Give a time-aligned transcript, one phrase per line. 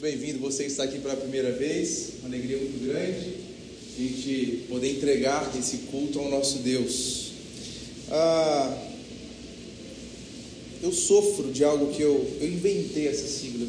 [0.00, 2.12] bem-vindo você que está aqui pela primeira vez.
[2.20, 3.34] Uma alegria muito grande
[3.98, 7.32] a gente poder entregar esse culto ao nosso Deus.
[8.10, 8.82] Ah,
[10.82, 13.66] eu sofro de algo que eu, eu inventei essa sigla.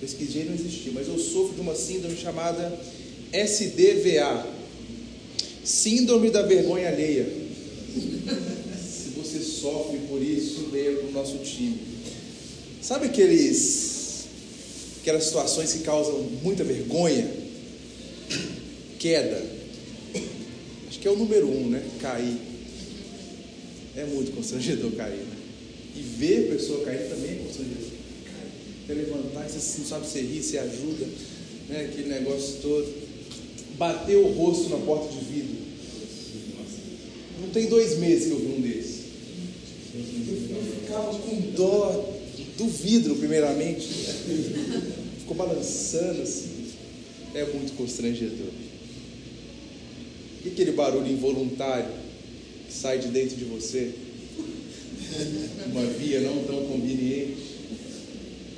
[0.00, 2.78] Pesquisei não existia, mas eu sofro de uma síndrome chamada
[3.32, 4.46] SDVA
[5.64, 7.26] Síndrome da vergonha alheia.
[8.76, 11.78] Se você sofre por isso, venha para o nosso time.
[12.82, 13.89] Sabe aqueles
[15.00, 17.28] aquelas situações que causam muita vergonha?
[18.98, 19.42] Queda.
[20.88, 21.82] Acho que é o número um, né?
[22.00, 22.36] Cair.
[23.96, 25.36] É muito constrangedor cair, né?
[25.96, 27.90] E ver a pessoa cair também é constrangedor.
[28.84, 31.06] Até levantar, você não sabe se ri, se ajuda,
[31.68, 31.88] né?
[31.90, 33.10] Aquele negócio todo.
[33.78, 35.56] Bater o rosto na porta de vidro.
[37.40, 39.00] Não tem dois meses que eu vi um desses.
[39.94, 42.09] Eu ficava com dó
[42.60, 43.88] do vidro, primeiramente.
[45.18, 46.66] Ficou balançando assim.
[47.34, 48.50] É muito constrangedor.
[50.44, 51.92] E aquele barulho involuntário
[52.66, 53.92] que sai de dentro de você?
[55.66, 57.50] Uma via não tão conveniente.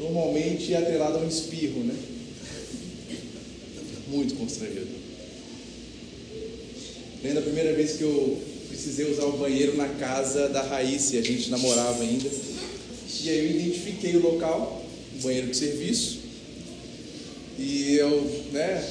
[0.01, 1.95] Normalmente é atrelado a um espirro, né?
[4.09, 5.01] Muito constrangedor.
[7.23, 11.23] Lembro a primeira vez que eu precisei usar o banheiro na casa da Raíssa, a
[11.23, 12.29] gente namorava ainda.
[13.25, 14.85] E aí eu identifiquei o local,
[15.15, 16.19] o banheiro de serviço.
[17.59, 18.83] E eu, né,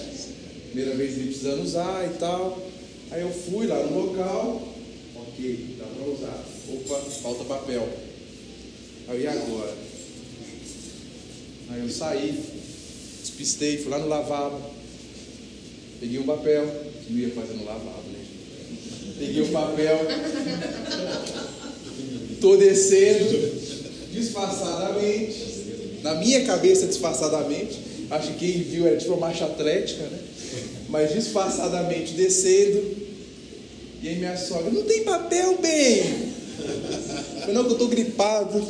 [0.68, 2.62] primeira vez precisando usar e tal.
[3.12, 4.74] Aí eu fui lá no local,
[5.16, 6.46] ok, dá para usar.
[6.70, 7.90] Opa, falta papel.
[9.10, 9.76] Aí e agora?
[11.72, 12.42] Aí eu saí,
[13.22, 14.62] despistei, fui lá no lavabo,
[16.00, 16.66] peguei um papel,
[17.06, 18.26] que não ia fazer no lavabo, né?
[19.20, 20.00] Peguei o papel,
[22.32, 23.61] estou descendo,
[24.12, 30.20] disfarçadamente, na minha cabeça disfarçadamente, acho que quem viu era tipo uma marcha atlética, né?
[30.90, 33.02] Mas disfarçadamente descendo,
[34.02, 36.32] e aí minha sogra, não tem papel, bem!
[37.48, 38.68] Eu não, que eu estou gripado.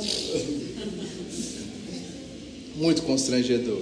[2.76, 3.82] Muito constrangedor.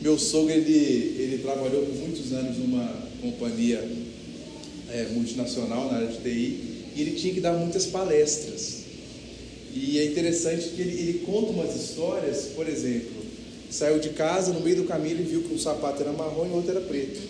[0.00, 3.82] Meu sogro, ele, ele trabalhou por muitos anos numa companhia
[4.92, 6.60] é, multinacional na área de TI,
[6.94, 8.83] e ele tinha que dar muitas palestras.
[9.74, 13.24] E é interessante que ele, ele conta umas histórias, por exemplo,
[13.68, 16.50] saiu de casa, no meio do caminho ele viu que um sapato era marrom e
[16.50, 17.20] o outro era preto.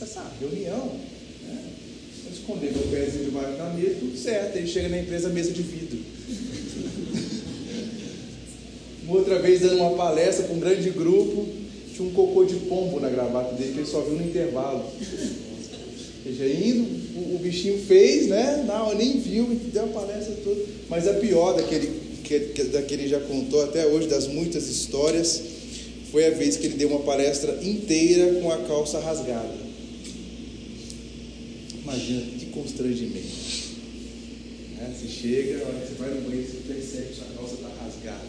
[0.00, 0.92] Essa reunião,
[1.42, 1.64] né?
[2.26, 4.56] Eu esconder meu pezinho debaixo da mesa, tudo certo.
[4.56, 5.98] Ele chega na empresa, mesa de vidro.
[9.02, 11.48] Uma outra vez dando uma palestra para um grande grupo,
[11.92, 14.84] tinha um cocô de pombo na gravata dele, que ele só viu no intervalo.
[16.26, 18.64] Já indo, o, o, bichinho fez, né?
[18.66, 20.64] Não, nem viu, deu a palestra toda.
[20.88, 21.92] Mas a pior daquele
[22.24, 25.42] que, que, daquele já contou até hoje, das muitas histórias,
[26.10, 29.52] foi a vez que ele deu uma palestra inteira com a calça rasgada.
[31.82, 33.44] Imagina que constrangimento.
[34.78, 34.94] Né?
[34.96, 37.68] Você chega, a hora que você vai no banheiro, você percebe que sua calça está
[37.84, 38.24] rasgada.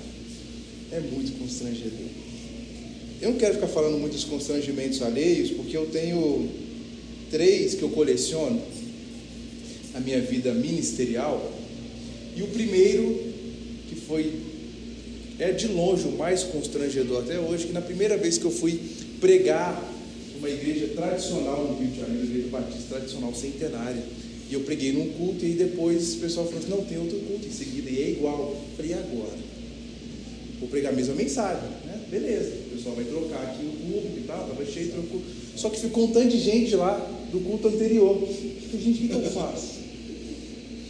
[0.92, 2.10] É muito constrangedor.
[3.22, 6.65] Eu não quero ficar falando muitos constrangimentos alheios, porque eu tenho
[7.36, 8.62] três que eu coleciono
[9.94, 11.52] na minha vida ministerial.
[12.34, 13.34] E o primeiro,
[13.90, 14.32] que foi,
[15.38, 18.80] é de longe o mais constrangedor até hoje, que na primeira vez que eu fui
[19.20, 19.84] pregar
[20.38, 24.02] uma igreja tradicional no Rio de Janeiro, igreja batista tradicional centenária,
[24.50, 27.46] e eu preguei num culto e depois o pessoal falou assim, não, tem outro culto
[27.48, 28.56] em seguida, e é igual.
[28.56, 29.38] Eu falei, e agora?
[30.62, 32.00] Vou pregar a mesma mensagem, né?
[32.10, 35.22] Beleza, o pessoal vai trocar aqui o público e tal, estava cheio, trocou.
[35.58, 38.18] Só que ficou um tanto de gente lá do culto anterior.
[38.18, 39.76] Falei, gente, o que, eu faço?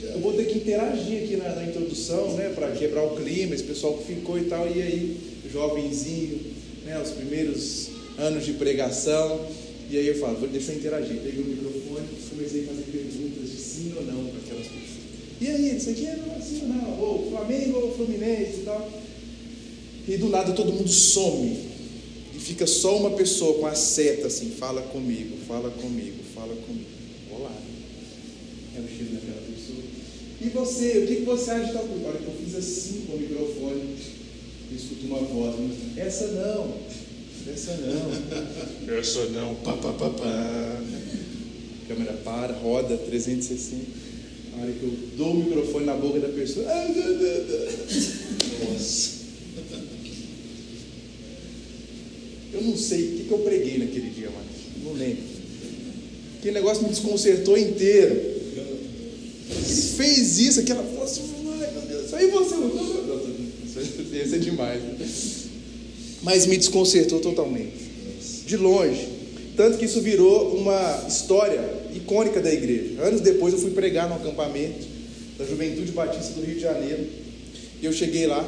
[0.01, 2.51] Eu vou ter que interagir aqui na, na introdução, né?
[2.56, 5.18] Para quebrar o clima, esse pessoal que ficou e tal, e aí,
[5.51, 6.40] jovenzinho,
[6.85, 7.01] né?
[7.01, 9.46] Os primeiros anos de pregação.
[9.90, 11.18] E aí eu falo, vou deixar eu interagir.
[11.22, 11.85] Peguei o microfone
[12.35, 14.85] comecei a fazer perguntas de sim ou não para aquelas pessoas.
[15.40, 17.00] E aí, isso aqui é sim ou não?
[17.00, 18.90] Ou Flamengo ou Fluminense e tal.
[20.07, 21.58] E do nada todo mundo some.
[22.35, 26.85] E fica só uma pessoa com a seta assim, fala comigo, fala comigo, fala comigo.
[27.31, 27.51] Olá.
[28.75, 29.79] É o estilo daquela pessoa.
[30.41, 32.07] E você, o que, você acha de tal coisa?
[32.07, 33.97] Olha que eu fiz assim com o microfone,
[34.69, 35.55] eu escuto uma voz,
[35.97, 36.77] essa não,
[37.51, 38.11] essa não,
[38.97, 40.81] essa não, pá, pá, pá, pá.
[41.87, 44.05] Câmera para, roda 360.
[44.55, 46.65] A hora que eu dou o microfone na boca da pessoa.
[48.69, 49.15] Nossa.
[52.53, 54.83] Eu não sei o que, eu preguei naquele dia mais.
[54.83, 55.34] Não lembro.
[56.45, 58.13] Aquele negócio me desconcertou inteiro.
[58.13, 60.83] Ele fez isso, aquela.
[60.83, 61.21] Nossa,
[61.59, 62.13] ai meu Deus.
[62.13, 62.55] Aí você.
[64.13, 64.79] Isso ser demais.
[66.21, 67.73] Mas me desconcertou totalmente.
[68.45, 69.07] De longe.
[69.57, 73.01] Tanto que isso virou uma história icônica da igreja.
[73.01, 74.85] Anos depois eu fui pregar no acampamento
[75.39, 77.07] da Juventude Batista do Rio de Janeiro.
[77.81, 78.47] E eu cheguei lá,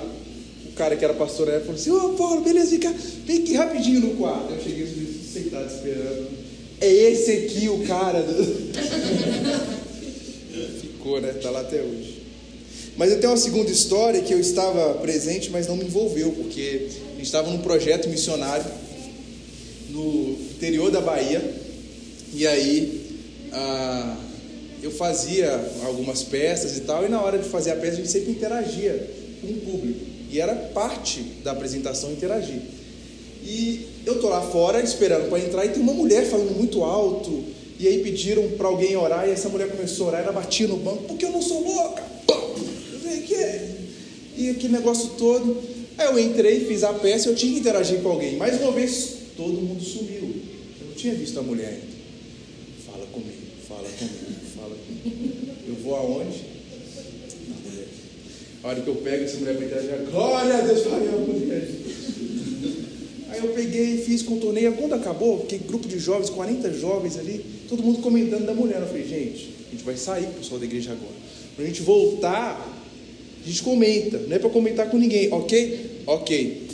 [0.67, 2.93] o cara que era pastor aí falou assim: Ô Paulo, beleza, vem cá,
[3.25, 4.53] vem aqui rapidinho no quarto.
[4.53, 4.85] Eu cheguei
[5.33, 6.46] sentado esperando.
[6.79, 8.23] É esse aqui o cara.
[10.81, 11.33] Ficou, né?
[11.41, 12.17] Tá lá até hoje.
[12.95, 16.87] Mas eu tenho uma segunda história que eu estava presente, mas não me envolveu, porque
[16.89, 18.65] a gente estava num projeto missionário
[19.89, 21.43] no interior da Bahia.
[22.33, 23.05] E aí
[23.51, 24.17] ah,
[24.81, 28.09] eu fazia algumas peças e tal, e na hora de fazer a peça a gente
[28.09, 29.09] sempre interagia
[29.41, 29.99] com o público.
[30.31, 32.61] E era parte da apresentação interagir.
[33.47, 37.45] E eu tô lá fora esperando para entrar e tem uma mulher falando muito alto.
[37.79, 40.75] E aí pediram para alguém orar e essa mulher começou a orar, ela batia no
[40.75, 42.03] banco, porque eu não sou louca.
[44.35, 45.63] E aquele negócio todo.
[45.97, 48.35] Aí eu entrei, fiz a peça, eu tinha que interagir com alguém.
[48.35, 50.35] Mais uma vez, todo mundo sumiu.
[50.81, 51.87] Eu não tinha visto a mulher ainda.
[52.85, 53.31] Fala comigo,
[53.67, 55.53] fala comigo, fala comigo.
[55.67, 56.43] Eu vou aonde?
[57.47, 57.87] Na mulher.
[58.61, 61.67] A hora que eu pego essa mulher para interagir, glória a Deus, falei a mulher.
[63.37, 64.69] Aí eu peguei, fiz, contornei.
[64.71, 68.81] Quando acabou, porque grupo de jovens, 40 jovens ali, todo mundo comentando da mulher.
[68.81, 71.13] Eu falei, gente, a gente vai sair, pessoal da igreja agora.
[71.55, 72.83] Para a gente voltar,
[73.43, 76.01] a gente comenta, não é para comentar com ninguém, ok?
[76.07, 76.67] Ok.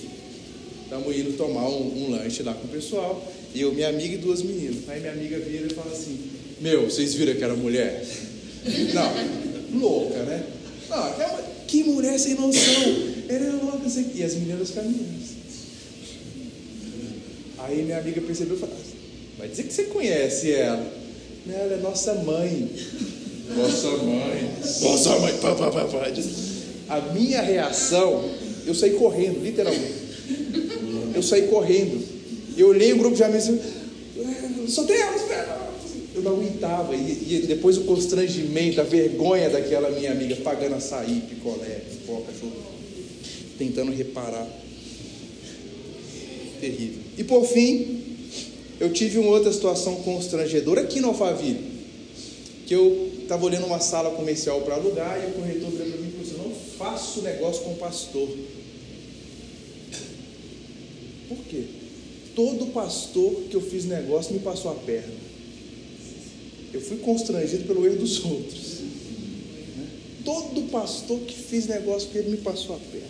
[0.83, 3.33] Estamos indo tomar um, um, lanche lá com o pessoal.
[3.53, 4.87] E eu, minha amiga e duas meninas.
[4.87, 6.17] Aí minha amiga vira e fala assim:
[6.61, 8.05] Meu, vocês viram que era mulher?
[8.93, 10.43] Não, louca, né?
[10.89, 12.83] Não, que mulher sem noção.
[13.27, 14.11] Ela é louca, assim.
[14.15, 15.42] E as meninas caminhando.
[17.63, 18.75] Aí minha amiga percebeu e falou:
[19.37, 20.85] Vai dizer que você conhece ela.
[21.47, 22.69] Ela é nossa mãe.
[23.55, 24.51] Nossa mãe.
[24.81, 25.33] Nossa mãe.
[25.39, 26.07] Pá, pá, pá, pá.
[26.87, 28.29] A minha reação,
[28.65, 29.93] eu saí correndo, literalmente.
[31.13, 32.01] Eu saí correndo.
[32.57, 35.21] Eu olhei o grupo de amigos e só tem elas,
[36.15, 36.95] Eu não aguentava.
[36.95, 42.53] E, e, depois o constrangimento, a vergonha daquela minha amiga pagando açaí, picolé, pipoca, cachorro,
[43.57, 44.47] tentando reparar.
[46.63, 47.01] Terrível.
[47.17, 47.99] E por fim,
[48.79, 51.59] eu tive uma outra situação constrangedora aqui no Alphaville,
[52.65, 56.07] que eu estava olhando uma sala comercial para alugar e o corretor virou para mim
[56.07, 58.29] e falou assim, não faço negócio com pastor.
[61.27, 61.63] Por quê?
[62.33, 65.13] Todo pastor que eu fiz negócio me passou a perna.
[66.73, 68.77] Eu fui constrangido pelo erro dos outros.
[70.23, 73.07] Todo pastor que fiz negócio com ele me passou a perna.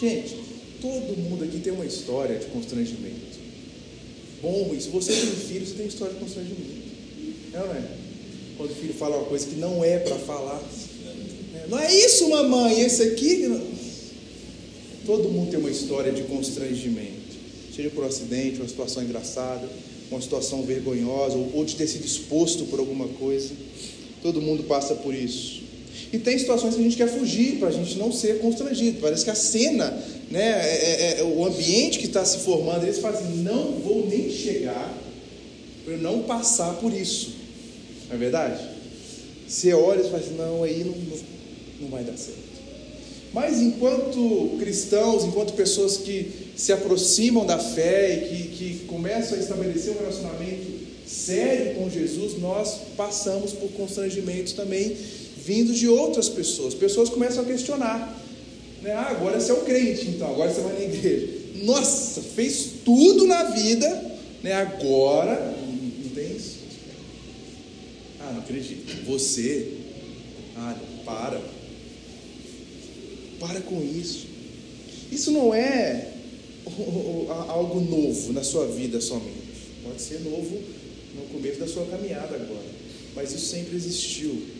[0.00, 0.45] Gente,
[0.80, 3.36] Todo mundo aqui tem uma história de constrangimento.
[4.42, 6.86] Bom, e se você tem filho, você tem história de constrangimento.
[7.52, 7.82] É não é?
[8.56, 10.62] Quando o filho fala uma coisa que não é para falar.
[11.54, 13.48] É, não é isso, mamãe, esse aqui.
[15.04, 17.36] Todo mundo tem uma história de constrangimento.
[17.74, 19.68] Seja por um acidente, uma situação engraçada,
[20.10, 23.54] uma situação vergonhosa, ou de ter sido exposto por alguma coisa.
[24.22, 25.65] Todo mundo passa por isso.
[26.12, 29.00] E tem situações que a gente quer fugir para a gente não ser constrangido.
[29.00, 29.90] Parece que a cena,
[30.30, 34.06] né, é, é, é o ambiente que está se formando, eles fazem, assim, não vou
[34.06, 34.96] nem chegar
[35.84, 37.34] para eu não passar por isso.
[38.08, 38.60] Não é verdade?
[39.48, 40.94] Você olha e fala assim, não, aí não,
[41.80, 42.46] não vai dar certo.
[43.32, 49.40] Mas enquanto cristãos, enquanto pessoas que se aproximam da fé e que, que começam a
[49.40, 54.96] estabelecer um relacionamento sério com Jesus, nós passamos por constrangimentos também
[55.46, 56.74] vindos de outras pessoas.
[56.74, 58.20] Pessoas começam a questionar.
[58.82, 58.92] Né?
[58.92, 61.28] Ah, agora você é um crente, então, agora você vai na igreja.
[61.62, 64.52] Nossa, fez tudo na vida, né?
[64.52, 65.56] agora
[66.02, 66.58] não tem isso.
[68.20, 69.06] Ah, não acredito.
[69.06, 69.72] Você,
[70.56, 71.40] ah, para.
[73.38, 74.26] Para com isso.
[75.12, 76.12] Isso não é
[77.48, 79.36] algo novo na sua vida somente.
[79.84, 80.60] Pode ser novo
[81.14, 82.76] no começo da sua caminhada agora.
[83.14, 84.55] Mas isso sempre existiu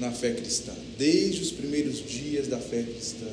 [0.00, 0.72] na fé cristã.
[0.98, 3.26] Desde os primeiros dias da fé cristã,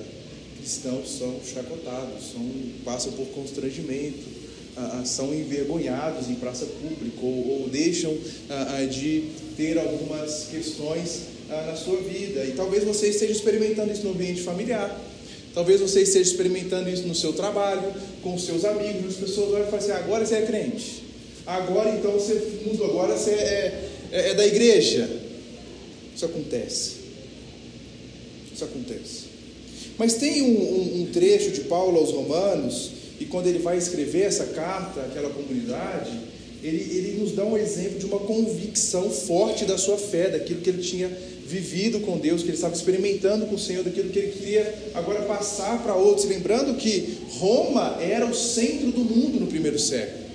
[0.59, 2.45] cristãos são chacotados, são,
[2.83, 4.38] passam por constrangimento,
[5.05, 8.15] são envergonhados em praça pública ou, ou deixam
[8.91, 9.24] de
[9.55, 12.43] ter algumas questões na sua vida.
[12.45, 15.01] E talvez você esteja experimentando isso no ambiente familiar.
[15.53, 19.15] Talvez você esteja experimentando isso no seu trabalho, com seus amigos.
[19.15, 21.03] As pessoas olham e falam assim: agora você é crente.
[21.47, 25.26] Agora então você mudou, agora você é, é, é da igreja.
[26.17, 26.93] Isso acontece.
[28.51, 29.25] Isso acontece.
[30.00, 34.24] Mas tem um, um, um, trecho de Paulo aos Romanos, e quando ele vai escrever
[34.24, 36.09] essa carta àquela comunidade,
[36.63, 40.71] ele, ele nos dá um exemplo de uma convicção forte da sua fé, daquilo que
[40.71, 41.07] ele tinha
[41.45, 45.21] vivido com Deus, que ele estava experimentando com o Senhor, daquilo que ele queria agora
[45.21, 46.25] passar para outros.
[46.25, 50.25] Lembrando que Roma era o centro do mundo no primeiro século.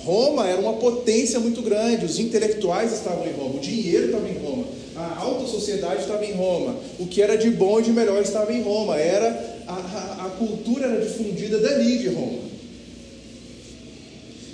[0.00, 4.34] Roma era uma potência muito grande, os intelectuais estavam em Roma, o dinheiro estava em
[4.34, 4.66] Roma,
[4.96, 8.52] a alta sociedade estava em Roma, o que era de bom e de melhor estava
[8.52, 12.50] em Roma, era a, a, a cultura era difundida dali de Roma.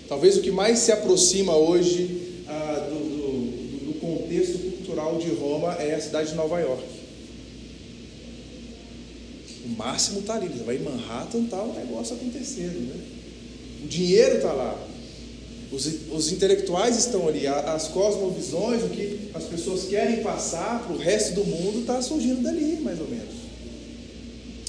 [0.09, 5.75] Talvez o que mais se aproxima hoje ah, do, do, do contexto cultural de Roma
[5.75, 6.85] é a cidade de Nova York.
[9.65, 13.05] O máximo está ali, vai em Manhattan, está o negócio acontecendo, né?
[13.85, 14.79] O dinheiro está lá,
[15.77, 20.99] os, os, intelectuais estão ali, as cosmovisões, o que as pessoas querem passar para o
[20.99, 23.35] resto do mundo está surgindo dali, mais ou menos.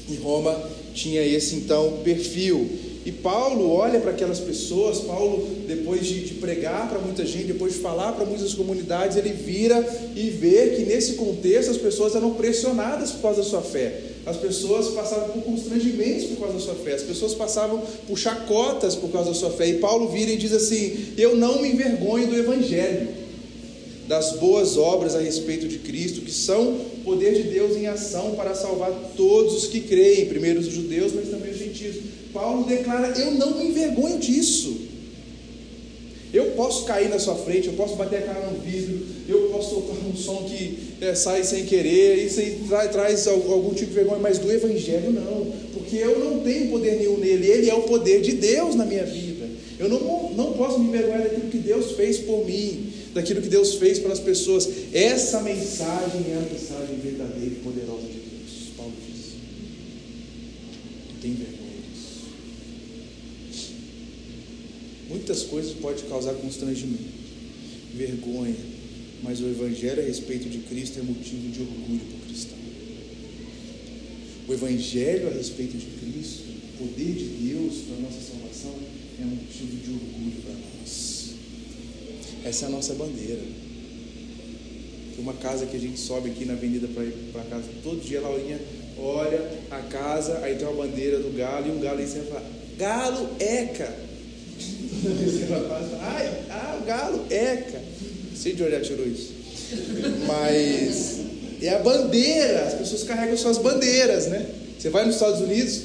[0.09, 0.61] E Roma
[0.93, 2.69] tinha esse então perfil.
[3.05, 7.73] E Paulo olha para aquelas pessoas, Paulo, depois de, de pregar para muita gente, depois
[7.73, 9.79] de falar para muitas comunidades, ele vira
[10.13, 14.16] e vê que nesse contexto as pessoas eram pressionadas por causa da sua fé.
[14.27, 18.93] As pessoas passavam por constrangimentos por causa da sua fé, as pessoas passavam por chacotas
[18.93, 19.69] por causa da sua fé.
[19.69, 23.07] E Paulo vira e diz assim: Eu não me envergonho do Evangelho,
[24.05, 28.53] das boas obras a respeito de Cristo, que são poder de Deus em ação para
[28.53, 31.95] salvar todos os que creem, primeiro os judeus, mas também os gentios.
[32.33, 34.86] Paulo declara: Eu não me envergonho disso.
[36.33, 39.69] Eu posso cair na sua frente, eu posso bater a cara no vidro, eu posso
[39.69, 43.95] soltar um som que é, sai sem querer, isso aí traz, traz algum tipo de
[43.95, 47.83] vergonha, mas do Evangelho não, porque eu não tenho poder nenhum nele, ele é o
[47.83, 49.47] poder de Deus na minha vida.
[49.79, 53.75] Eu não, não posso me envergonhar daquilo que Deus fez por mim, daquilo que Deus
[53.75, 54.67] fez pelas pessoas.
[54.91, 59.33] Essa mensagem é a mensagem verdadeira e poderosa de Deus, Paulo diz.
[61.21, 61.56] Tem vergonha.
[65.09, 67.03] Muitas coisas podem causar constrangimento,
[67.95, 68.55] vergonha,
[69.23, 72.57] mas o Evangelho a respeito de Cristo é motivo de orgulho para o cristão.
[74.47, 78.75] O Evangelho a respeito de Cristo, o poder de Deus para a nossa salvação,
[79.19, 81.29] é um motivo de orgulho para nós.
[82.43, 83.41] Essa é a nossa bandeira.
[85.15, 87.65] Tem uma casa que a gente sobe aqui na avenida para ir para casa.
[87.81, 88.59] Todo dia a Laurinha
[88.99, 92.45] olha a casa, aí tem uma bandeira do galo e um galo aí sempre fala:
[92.77, 94.06] Galo Eca.
[96.01, 97.81] Ai, ah, o galo, eca.
[98.35, 99.33] Sei de olhar tirou isso.
[100.25, 101.19] Mas
[101.61, 104.45] é a bandeira, as pessoas carregam suas bandeiras, né?
[104.77, 105.81] Você vai nos Estados Unidos,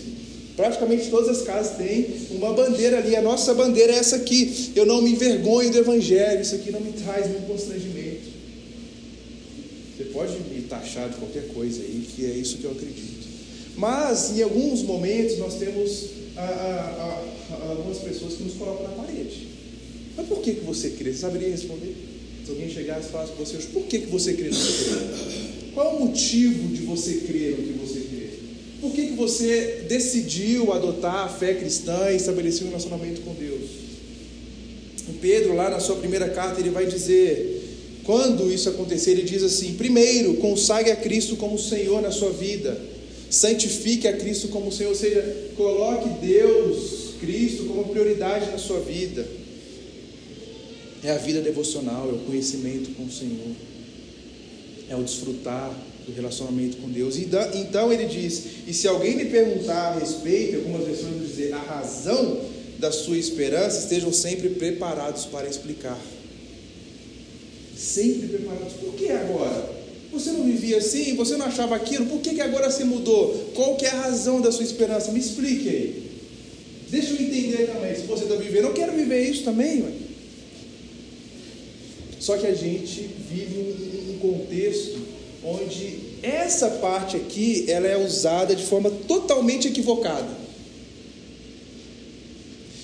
[0.56, 3.16] praticamente todas as casas têm uma bandeira ali.
[3.16, 4.72] A nossa bandeira é essa aqui.
[4.76, 8.32] Eu não me envergonho do Evangelho, isso aqui não me traz nenhum constrangimento.
[9.96, 13.21] Você pode me taxar de qualquer coisa aí, que é isso que eu acredito.
[13.76, 17.24] Mas em alguns momentos nós temos a, a,
[17.54, 19.48] a, algumas pessoas que nos colocam na parede.
[20.16, 21.12] Mas por que, que você crê?
[21.12, 21.94] Você saberia responder?
[22.44, 25.72] Se alguém chegasse e falasse para você, por que, que você crê no que crê?
[25.74, 28.28] Qual é o motivo de você crer no que você crê?
[28.80, 33.70] Por que, que você decidiu adotar a fé cristã e estabelecer um relacionamento com Deus?
[35.08, 37.62] O Pedro, lá na sua primeira carta, ele vai dizer:
[38.04, 42.91] quando isso acontecer, ele diz assim: primeiro, consagre a Cristo como Senhor na sua vida
[43.32, 45.22] santifique a Cristo como Senhor, ou seja,
[45.56, 49.26] coloque Deus, Cristo, como prioridade na sua vida.
[51.02, 53.56] É a vida devocional, é o conhecimento com o Senhor,
[54.88, 55.74] é o desfrutar
[56.06, 57.16] do relacionamento com Deus.
[57.16, 61.58] Então ele diz: e se alguém lhe perguntar a respeito, algumas versões vão dizer a
[61.58, 62.38] razão
[62.78, 65.98] da sua esperança, estejam sempre preparados para explicar.
[67.76, 68.74] Sempre preparados.
[68.74, 69.81] Por que agora?
[70.12, 71.16] Você não vivia assim?
[71.16, 72.04] Você não achava aquilo?
[72.06, 73.50] Por que, que agora se mudou?
[73.54, 75.10] Qual que é a razão da sua esperança?
[75.10, 76.10] Me explique aí.
[76.90, 77.94] Deixa eu entender também.
[77.94, 79.82] Se você está vivendo, eu quero viver isso também.
[79.82, 79.92] Ué.
[82.20, 83.58] Só que a gente vive
[84.10, 85.00] um contexto
[85.42, 90.28] onde essa parte aqui ela é usada de forma totalmente equivocada.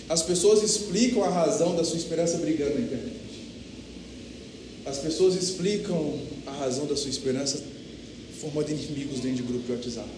[0.09, 3.17] As pessoas explicam a razão da sua esperança brigando na internet.
[4.87, 7.62] As pessoas explicam a razão da sua esperança
[8.40, 10.09] formando inimigos dentro de grupo de WhatsApp.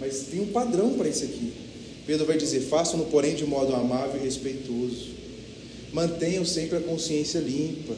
[0.00, 1.52] Mas tem um padrão para isso aqui.
[2.06, 5.14] Pedro vai dizer: façam-no, porém, de modo amável e respeitoso.
[5.92, 7.94] Mantenham sempre a consciência limpa.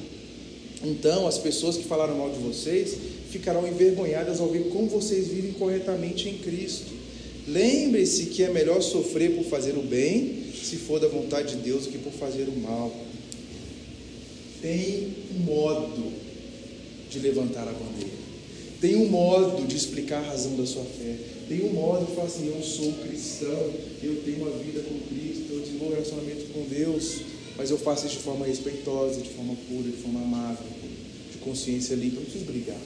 [0.84, 2.96] Então, as pessoas que falaram mal de vocês
[3.30, 6.92] ficarão envergonhadas ao ver como vocês vivem corretamente em Cristo.
[7.48, 11.86] Lembre-se que é melhor sofrer por fazer o bem, se for da vontade de Deus,
[11.86, 12.92] do que por fazer o mal
[14.60, 16.12] tem um modo
[17.10, 18.16] de levantar a bandeira,
[18.80, 21.16] Tem um modo de explicar a razão da sua fé.
[21.48, 23.72] Tem um modo de falar assim: eu sou cristão,
[24.02, 27.20] eu tenho uma vida com Cristo, eu desenvolvo relacionamento com Deus,
[27.56, 30.66] mas eu faço isso de forma respeitosa, de forma pura, de forma amável,
[31.32, 32.16] de consciência limpa.
[32.16, 32.80] Não preciso brigar.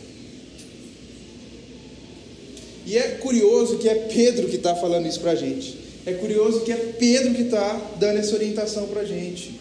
[2.86, 5.78] E é curioso que é Pedro que está falando isso para a gente.
[6.06, 9.52] É curioso que é Pedro que está dando essa orientação para a gente.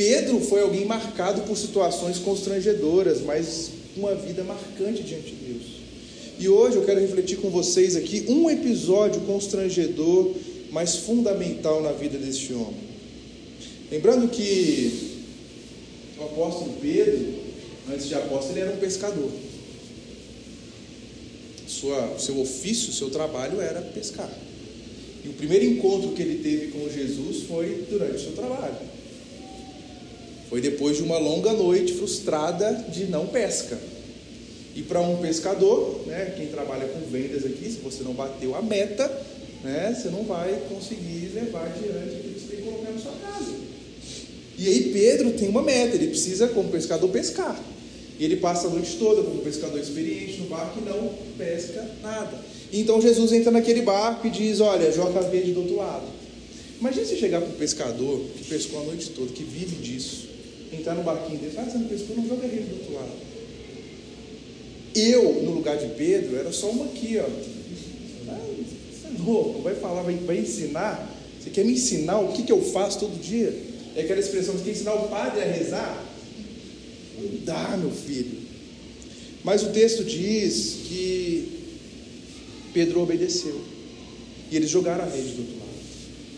[0.00, 5.62] Pedro foi alguém marcado por situações constrangedoras, mas uma vida marcante diante de Deus.
[6.38, 10.34] E hoje eu quero refletir com vocês aqui um episódio constrangedor,
[10.70, 12.80] mas fundamental na vida deste homem.
[13.90, 15.18] Lembrando que
[16.18, 17.34] o apóstolo Pedro,
[17.92, 19.30] antes de apóstolo, ele era um pescador.
[21.66, 24.32] Sua, seu ofício, seu trabalho era pescar.
[25.22, 28.89] E o primeiro encontro que ele teve com Jesus foi durante o seu trabalho.
[30.50, 33.78] Foi depois de uma longa noite frustrada de não pesca.
[34.74, 38.60] E para um pescador, né, quem trabalha com vendas aqui, se você não bateu a
[38.60, 39.08] meta,
[39.62, 43.12] né, você não vai conseguir levar adiante aquilo que você tem que colocar na sua
[43.12, 43.52] casa.
[44.58, 47.58] E aí Pedro tem uma meta, ele precisa, como pescador, pescar.
[48.18, 52.38] E ele passa a noite toda como pescador experiente no barco e não pesca nada.
[52.72, 56.06] Então Jesus entra naquele barco e diz: Olha, joga a rede do outro lado.
[56.78, 60.28] Imagina você chegar para um pescador que pescou a noite toda, que vive disso,
[60.72, 63.12] entrar no barquinho dele, ah, você não pescou, não joga a rede do outro lado.
[64.94, 67.28] Eu, no lugar de Pedro, era só uma aqui, ó.
[67.28, 71.16] Você é louco, vai falar, vai, vai ensinar?
[71.40, 73.56] Você quer me ensinar o que, que eu faço todo dia?
[73.96, 76.04] É aquela expressão, você quer ensinar o padre a rezar?
[77.18, 78.40] Não dá, meu filho.
[79.42, 81.60] Mas o texto diz que
[82.72, 83.60] Pedro obedeceu.
[84.50, 85.69] E eles jogaram a rede do outro lado.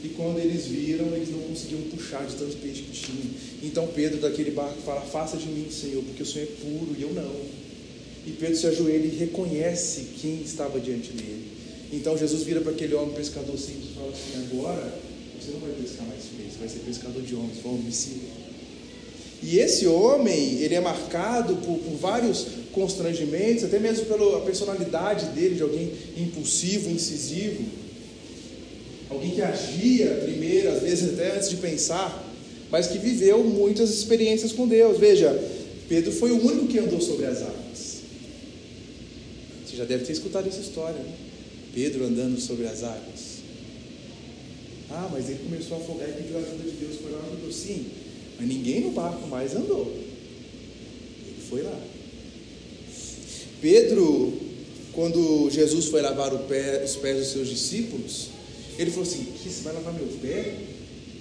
[0.04, 3.30] E quando eles viram, eles não conseguiam puxar de tanto peixe que tinha.
[3.62, 7.02] Então Pedro, daquele barco, fala: Faça de mim, Senhor, porque o Senhor é puro e
[7.02, 7.62] eu não.
[8.26, 11.46] E Pedro se ajoelha e reconhece quem estava diante dele.
[11.92, 14.92] Então Jesus vira para aquele homem pescador simples e fala assim: Agora
[15.40, 18.42] você não vai pescar mais peixes, vai ser pescador de homens, vamos me siga.
[19.42, 25.56] E esse homem, ele é marcado por, por vários constrangimentos, até mesmo pela personalidade dele,
[25.56, 27.64] de alguém impulsivo, incisivo,
[29.22, 32.28] alguém que agia primeiro, às vezes até antes de pensar,
[32.70, 34.98] mas que viveu muitas experiências com Deus.
[34.98, 35.32] Veja,
[35.88, 38.02] Pedro foi o único que andou sobre as águas.
[39.64, 41.12] Você já deve ter escutado essa história, né?
[41.72, 43.32] Pedro andando sobre as águas.
[44.90, 47.32] Ah, mas ele começou a afogar e pediu a ajuda de Deus, foi lá e
[47.32, 47.52] ajudou.
[47.52, 47.86] Sim,
[48.38, 49.90] mas ninguém no barco mais andou.
[51.26, 51.80] Ele foi lá.
[53.60, 54.32] Pedro,
[54.92, 58.28] quando Jesus foi lavar pé, os pés dos seus discípulos,
[58.82, 60.54] ele falou assim: você vai lavar meu pé?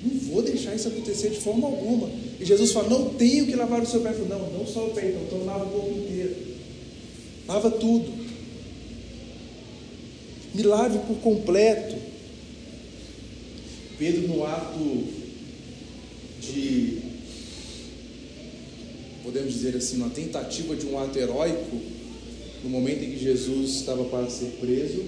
[0.03, 2.09] Não vou deixar isso acontecer de forma alguma.
[2.39, 4.09] E Jesus falou: não tenho que lavar o seu pé.
[4.09, 6.35] Ele falou: não, não só o pé, então, então lava o corpo inteiro.
[7.47, 8.11] Lava tudo.
[10.53, 11.95] Me lave por completo.
[13.97, 15.03] Pedro, no ato
[16.41, 16.97] de,
[19.23, 21.77] podemos dizer assim, uma tentativa de um ato heróico,
[22.63, 25.03] no momento em que Jesus estava para ser preso,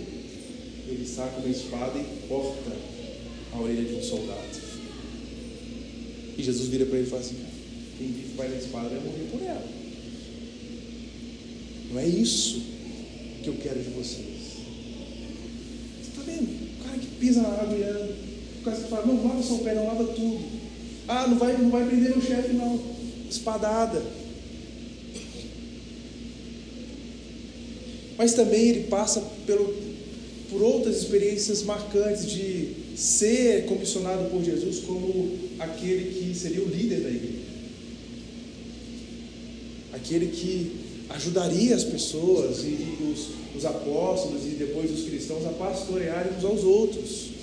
[0.87, 2.71] ele saca uma espada e corta
[3.53, 4.63] a orelha de um soldado.
[6.37, 7.37] E Jesus vira para ele e fala assim:
[7.97, 9.65] quem vive vai na espada vai morrer por ela.
[11.91, 12.61] Não é isso
[13.43, 14.27] que eu quero de vocês.
[16.01, 16.79] Você está vendo?
[16.79, 18.15] O cara que pisa na água e anda.
[18.59, 20.63] O cara que fala: não lava o pé, não lava tudo.
[21.07, 22.81] Ah, não vai, não vai prender o chefe, não.
[23.29, 24.01] Espadada.
[28.17, 29.92] Mas também ele passa pelo,
[30.53, 37.01] por outras experiências marcantes de ser comissionado por Jesus como aquele que seria o líder
[37.01, 37.43] da igreja.
[39.93, 40.71] Aquele que
[41.09, 46.63] ajudaria as pessoas e, os, os apóstolos e depois os cristãos a pastorearem uns aos
[46.63, 47.33] outros.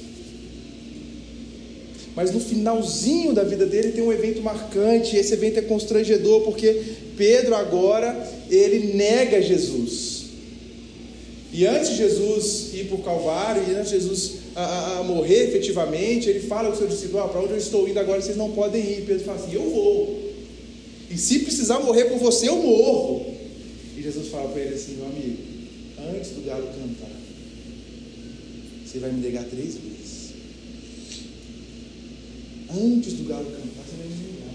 [2.14, 6.42] Mas no finalzinho da vida dele tem um evento marcante, e esse evento é constrangedor,
[6.42, 6.82] porque
[7.16, 10.19] Pedro agora, ele nega Jesus.
[11.52, 15.48] E antes de Jesus ir para o Calvário, e antes de Jesus a, a morrer
[15.48, 18.36] efetivamente, ele fala com o seu discípulo: ah, para onde eu estou indo agora, vocês
[18.36, 19.04] não podem ir.
[19.04, 20.30] Pedro fala assim: eu vou.
[21.10, 23.34] E se precisar morrer por você, eu morro.
[23.96, 25.38] E Jesus fala para ele assim: meu amigo,
[26.14, 27.10] antes do galo cantar,
[28.86, 30.30] você vai me negar três vezes.
[32.72, 34.54] Antes do galo cantar, você vai me negar.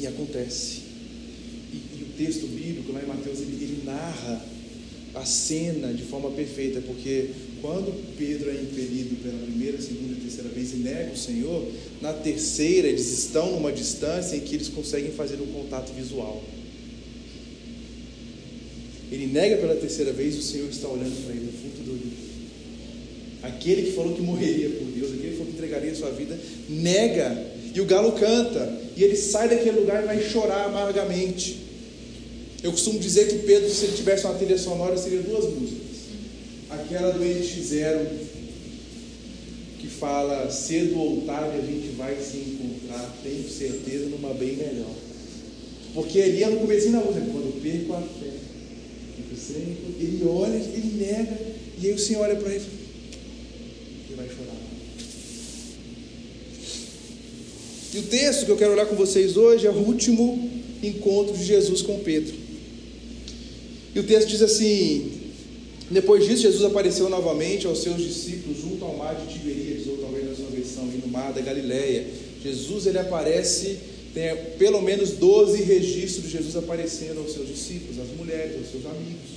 [0.00, 0.85] E acontece
[2.16, 4.44] texto bíblico, lá em Mateus, ele, ele narra
[5.14, 7.30] a cena de forma perfeita, porque
[7.62, 11.66] quando Pedro é impelido pela primeira, segunda e terceira vez e nega o Senhor,
[12.02, 16.44] na terceira eles estão numa distância em que eles conseguem fazer um contato visual.
[19.10, 21.92] Ele nega pela terceira vez e o Senhor está olhando para ele no fundo do
[21.92, 22.26] olho.
[23.42, 26.38] Aquele que falou que morreria por Deus, aquele que falou que entregaria a sua vida,
[26.68, 27.56] nega.
[27.74, 28.80] E o galo canta.
[28.96, 31.65] E ele sai daquele lugar e vai chorar amargamente.
[32.62, 35.86] Eu costumo dizer que Pedro, se ele tivesse uma trilha sonora, seria duas músicas.
[36.70, 38.06] Aquela do NX0,
[39.78, 44.94] que fala cedo ou tarde a gente vai se encontrar, tenho certeza, numa bem melhor.
[45.94, 48.36] Porque ali é no começo da música, quando perco a fé,
[49.98, 51.38] ele olha, ele nega,
[51.80, 52.64] e aí o Senhor olha para ele
[54.10, 54.56] e vai chorar.
[57.94, 60.50] E o texto que eu quero olhar com vocês hoje é o último
[60.82, 62.45] encontro de Jesus com Pedro.
[63.96, 65.10] E o texto diz assim:
[65.90, 70.28] Depois disso, Jesus apareceu novamente aos seus discípulos junto ao mar de Tiberíades, ou talvez
[70.28, 72.06] na sua versão, no mar da Galileia.
[72.42, 73.78] Jesus ele aparece,
[74.12, 78.84] tem pelo menos 12 registros de Jesus aparecendo aos seus discípulos, às mulheres, aos seus
[78.84, 79.30] amigos.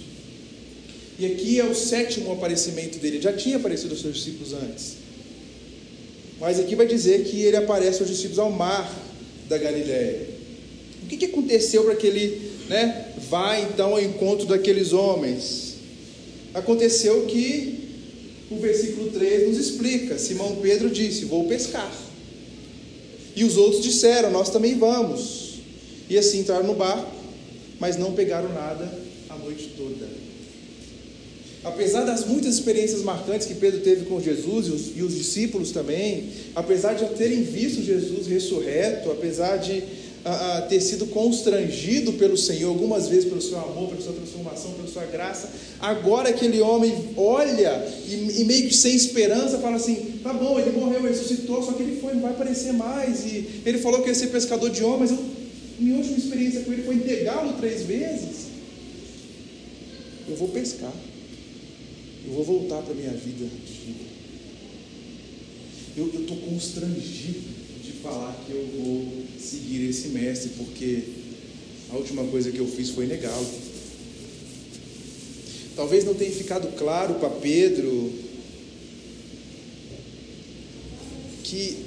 [1.17, 3.15] E aqui é o sétimo aparecimento dele.
[3.15, 4.95] Ele já tinha aparecido aos seus discípulos antes.
[6.37, 8.93] Mas aqui vai dizer que ele aparece aos discípulos ao mar
[9.47, 10.27] da Galiléia.
[11.03, 15.75] O que, que aconteceu para que ele né, vá então ao encontro daqueles homens?
[16.53, 17.79] Aconteceu que
[18.49, 21.91] o versículo 3 nos explica: Simão Pedro disse: Vou pescar.
[23.35, 25.59] E os outros disseram: Nós também vamos.
[26.09, 27.11] E assim entraram no barco,
[27.79, 28.91] mas não pegaram nada
[29.29, 30.07] a noite toda.
[31.63, 35.71] Apesar das muitas experiências marcantes que Pedro teve com Jesus e os, e os discípulos
[35.71, 39.83] também, apesar de já terem visto Jesus ressurreto, apesar de
[40.29, 44.73] a, a, ter sido constrangido pelo Senhor algumas vezes pelo seu amor, pela sua transformação,
[44.73, 50.19] pela sua graça, agora aquele homem olha e, e, meio que sem esperança fala assim:
[50.21, 53.25] tá bom, ele morreu, ressuscitou, só que ele foi, não vai aparecer mais.
[53.25, 55.17] E ele falou que ia ser pescador de homens, eu,
[55.79, 58.49] minha última experiência com ele foi negá-lo três vezes.
[60.27, 60.93] Eu vou pescar.
[62.27, 64.05] Eu vou voltar para a minha vida antiga.
[65.97, 67.58] Eu estou constrangido
[67.89, 71.03] de falar que eu vou seguir esse mestre, porque
[71.89, 73.47] a última coisa que eu fiz foi negá-lo.
[75.75, 78.13] Talvez não tenha ficado claro para Pedro
[81.43, 81.77] que,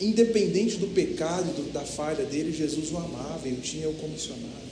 [0.00, 4.62] independente do pecado e da falha dele, Jesus o amava e o tinha o comissionado.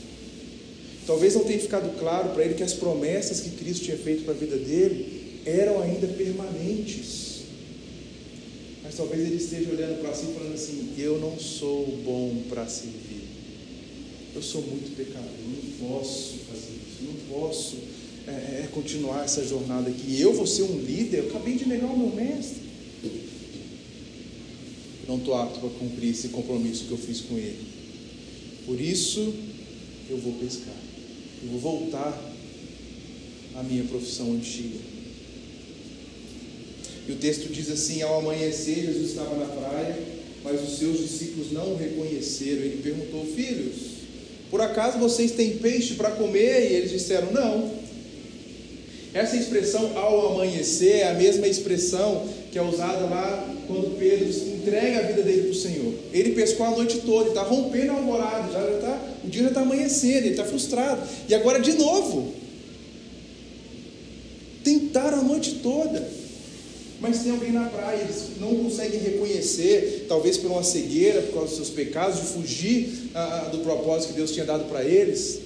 [1.07, 4.35] Talvez não tenha ficado claro para ele que as promessas que Cristo tinha feito para
[4.35, 7.30] a vida dele eram ainda permanentes.
[8.83, 12.67] Mas talvez ele esteja olhando para si e falando assim: Eu não sou bom para
[12.67, 13.29] servir.
[14.35, 17.77] Eu sou muito pecador, não posso fazer isso, não posso
[18.27, 18.31] é,
[18.63, 20.21] é, continuar essa jornada aqui.
[20.21, 22.71] Eu vou ser um líder, eu acabei de negar o meu mestre.
[25.09, 27.67] Não estou apto para cumprir esse compromisso que eu fiz com ele.
[28.65, 29.35] Por isso,
[30.09, 30.77] eu vou pescar.
[31.43, 32.17] Eu vou voltar
[33.57, 34.79] à minha profissão antiga.
[37.11, 39.99] E o texto diz assim: Ao amanhecer, Jesus estava na praia,
[40.45, 42.63] mas os seus discípulos não o reconheceram.
[42.63, 43.75] Ele perguntou: Filhos,
[44.49, 46.71] por acaso vocês têm peixe para comer?
[46.71, 47.81] E eles disseram: Não.
[49.13, 55.01] Essa expressão ao amanhecer é a mesma expressão que é usada lá quando Pedro entrega
[55.01, 55.93] a vida dele para o Senhor.
[56.13, 59.63] Ele pescou a noite toda, está rompendo a alvorada, já está, o dia já está
[59.63, 61.03] amanhecendo, ele está frustrado.
[61.29, 62.35] E agora de novo.
[64.63, 66.20] Tentaram a noite toda.
[67.01, 71.49] Mas tem alguém na praia, eles não conseguem reconhecer, talvez por uma cegueira, por causa
[71.49, 75.41] dos seus pecados, de fugir ah, do propósito que Deus tinha dado para eles.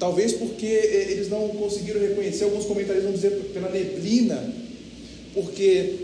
[0.00, 4.52] Talvez porque eh, eles não conseguiram reconhecer, alguns comentários vão dizer pela neblina,
[5.32, 5.94] porque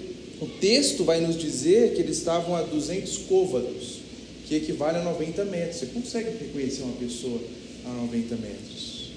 [0.40, 3.98] o texto vai nos dizer que eles estavam a 200 côvados,
[4.46, 5.78] que equivale a 90 metros.
[5.78, 7.40] Você consegue reconhecer uma pessoa
[7.84, 9.10] a 90 metros?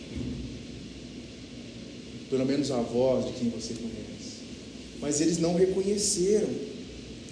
[2.28, 4.11] Pelo menos a voz de quem você conhece.
[5.02, 6.48] Mas eles não reconheceram.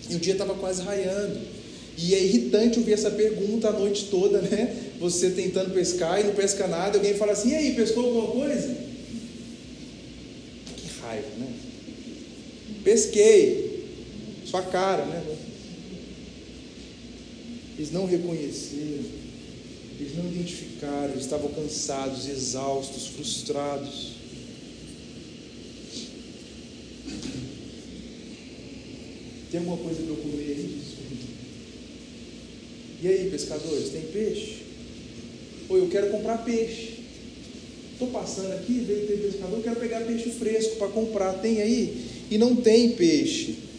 [0.10, 1.39] E o dia estava quase raiando.
[1.97, 4.93] E é irritante ouvir essa pergunta a noite toda, né?
[4.99, 8.75] Você tentando pescar e não pesca nada, alguém fala assim: e aí, pescou alguma coisa?
[10.75, 11.53] Que raiva, né?
[12.84, 13.69] Pesquei.
[14.45, 15.38] Sua cara, né?
[17.77, 19.05] Eles não reconheceram,
[19.99, 24.18] eles não identificaram, eles estavam cansados, exaustos, frustrados.
[29.51, 30.79] Tem alguma coisa para eu comer aí?
[33.01, 34.57] E aí, pescadores, tem peixe?
[35.69, 36.99] Ou eu quero comprar peixe.
[37.93, 41.33] Estou passando aqui, veio ter pescador, quero pegar peixe fresco para comprar.
[41.33, 42.05] Tem aí?
[42.29, 43.69] E não tem peixe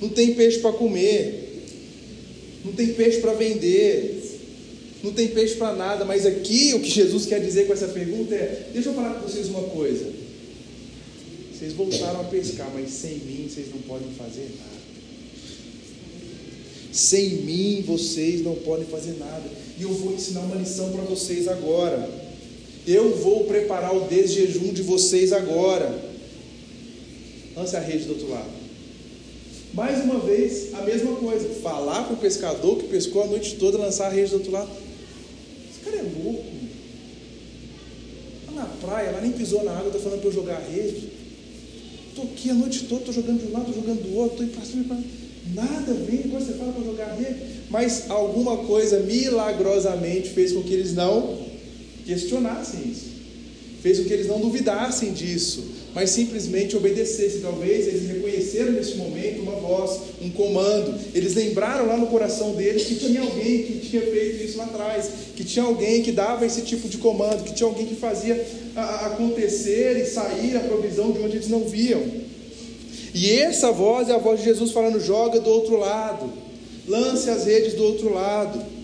[0.00, 1.64] não tem peixe para comer,
[2.64, 4.16] não tem peixe para vender.
[5.02, 8.34] não tem peixe para nada, mas aqui o que Jesus quer dizer com essa pergunta
[8.34, 10.06] é: deixa eu falar com vocês uma coisa.
[11.58, 14.78] Vocês voltaram a pescar, mas sem mim vocês não podem fazer nada.
[16.92, 19.42] Sem mim vocês não podem fazer nada.
[19.76, 22.08] E eu vou ensinar uma lição para vocês agora.
[22.86, 26.00] Eu vou preparar o desjejum de vocês agora.
[27.56, 28.50] Lance a rede do outro lado.
[29.74, 31.48] Mais uma vez, a mesma coisa.
[31.60, 34.70] Falar para o pescador que pescou a noite toda, lançar a rede do outro lado.
[35.68, 36.44] Esse cara é louco.
[38.46, 41.17] Lá na praia, lá nem pisou na água, está falando para eu jogar a rede.
[42.18, 44.88] Estou aqui a noite toda, estou jogando de um lado, jogando do outro, estou indo
[44.88, 44.98] para
[45.54, 47.38] Nada vem, agora você fala para jogar rede.
[47.70, 51.38] Mas alguma coisa milagrosamente fez com que eles não
[52.04, 53.06] questionassem isso.
[53.80, 57.38] Fez com que eles não duvidassem disso mas simplesmente obedecesse.
[57.40, 60.94] Talvez eles reconheceram nesse momento uma voz, um comando.
[61.14, 65.10] Eles lembraram lá no coração deles que tinha alguém que tinha feito isso lá atrás,
[65.34, 68.46] que tinha alguém que dava esse tipo de comando, que tinha alguém que fazia
[68.76, 72.02] acontecer e sair a provisão de onde eles não viam.
[73.14, 76.32] E essa voz é a voz de Jesus falando: joga do outro lado,
[76.86, 78.78] lance as redes do outro lado.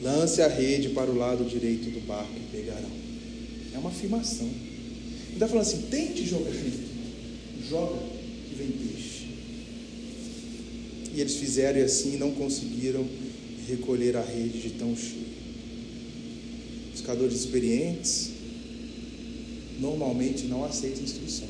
[0.00, 2.97] Lance a rede para o lado direito do barco e pegarão.
[3.78, 4.48] É uma afirmação.
[4.48, 6.50] Ele está falando assim: tente jogar
[7.68, 7.96] joga
[8.48, 9.28] que vem peixe.
[11.14, 13.06] E eles fizeram e assim não conseguiram
[13.68, 15.28] recolher a rede de tão cheio.
[16.90, 18.30] Pescadores experientes
[19.78, 21.46] normalmente não aceitam instrução.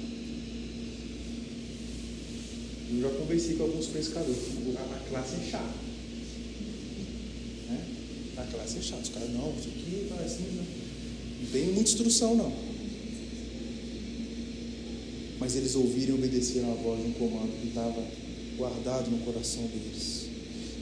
[2.90, 4.38] Eu já conversei com alguns pescadores.
[4.76, 5.74] A classe é chata.
[7.70, 7.86] Né?
[8.36, 9.02] A classe é chata.
[9.02, 10.87] Os caras, não, isso aqui não é assim, não.
[11.40, 12.52] Não tem muita instrução, não.
[15.38, 18.02] Mas eles ouviram e obedeceram a voz de um comando que estava
[18.56, 20.26] guardado no coração deles.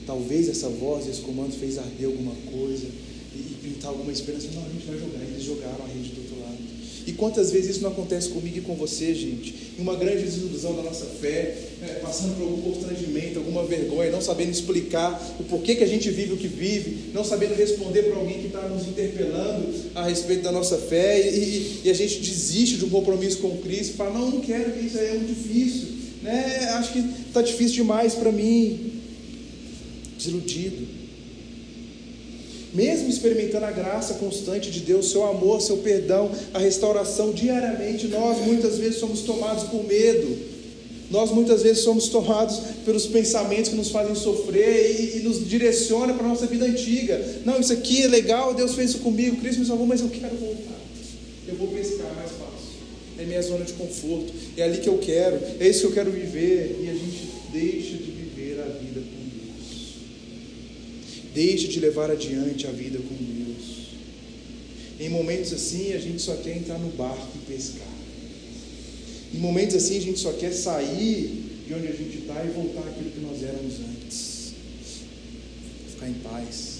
[0.05, 2.87] Talvez essa voz, esse comando fez arder alguma coisa
[3.35, 4.47] e, pintar alguma esperança.
[4.55, 5.21] Não, a gente vai jogar.
[5.21, 6.56] Eles jogaram a rede do outro lado.
[7.07, 9.55] E quantas vezes isso não acontece comigo e com você, gente?
[9.79, 14.19] Em uma grande desilusão da nossa fé, é, passando por algum constrangimento, alguma vergonha, não
[14.19, 18.17] sabendo explicar o porquê que a gente vive o que vive, não sabendo responder para
[18.17, 22.19] alguém que está nos interpelando a respeito da nossa fé, e, e, e, a gente
[22.19, 25.87] desiste de um compromisso com Cristo, fala, não, não quero, isso aí é muito difícil,
[26.21, 26.71] né?
[26.73, 28.99] acho que está difícil demais para mim,
[30.17, 31.06] desiludido
[32.77, 38.37] mesmo experimentando a graça constante de Deus, seu amor, seu perdão, a restauração diariamente, nós
[38.45, 40.55] muitas vezes somos tomados por medo.
[41.09, 46.13] Nós muitas vezes somos tomados pelos pensamentos que nos fazem sofrer e, e nos direciona
[46.13, 47.19] para a nossa vida antiga.
[47.43, 50.35] Não, isso aqui é legal, Deus fez isso comigo, Cristo me salvou, mas eu quero
[50.35, 50.77] voltar.
[51.47, 52.77] Eu vou pescar mais fácil.
[53.17, 54.31] É minha zona de conforto.
[54.55, 55.39] É ali que eu quero.
[55.59, 56.77] É isso que eu quero viver.
[56.83, 58.16] E a gente deixa de
[61.37, 63.89] Deixe de levar adiante a vida com Deus.
[64.99, 67.93] Em momentos assim, a gente só quer entrar no barco e pescar.
[69.31, 72.89] Em momentos assim, a gente só quer sair de onde a gente está e voltar
[72.89, 74.53] àquilo que nós éramos antes.
[75.91, 76.79] Ficar em paz.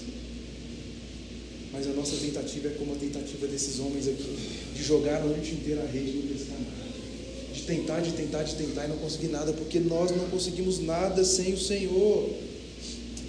[1.72, 4.36] Mas a nossa tentativa é como a tentativa desses homens aqui,
[4.74, 7.54] de jogar a noite inteira a rede e não pescar nada.
[7.54, 11.24] De tentar, de tentar, de tentar e não conseguir nada, porque nós não conseguimos nada
[11.24, 12.47] sem o Senhor.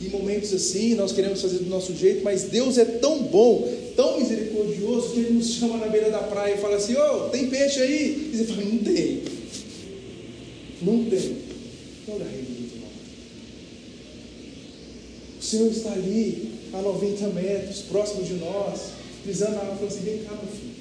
[0.01, 4.17] Em momentos assim, nós queremos fazer do nosso jeito, mas Deus é tão bom, tão
[4.19, 7.49] misericordioso, que Ele nos chama na beira da praia e fala assim: Ô, oh, tem
[7.49, 8.31] peixe aí?
[8.33, 9.23] E você fala: Não tem.
[10.81, 11.37] Não tem.
[12.07, 12.93] Olha a rede lado.
[15.37, 18.79] O Senhor está ali, a 90 metros, próximo de nós,
[19.25, 20.79] pisando na água, falando assim: Vem cá, meu filho.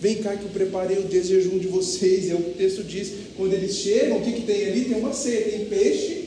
[0.00, 2.28] Vem cá que eu preparei o desjejum de vocês.
[2.28, 4.84] E o texto diz: quando eles chegam, o que, que tem ali?
[4.84, 6.25] Tem uma ceia, tem peixe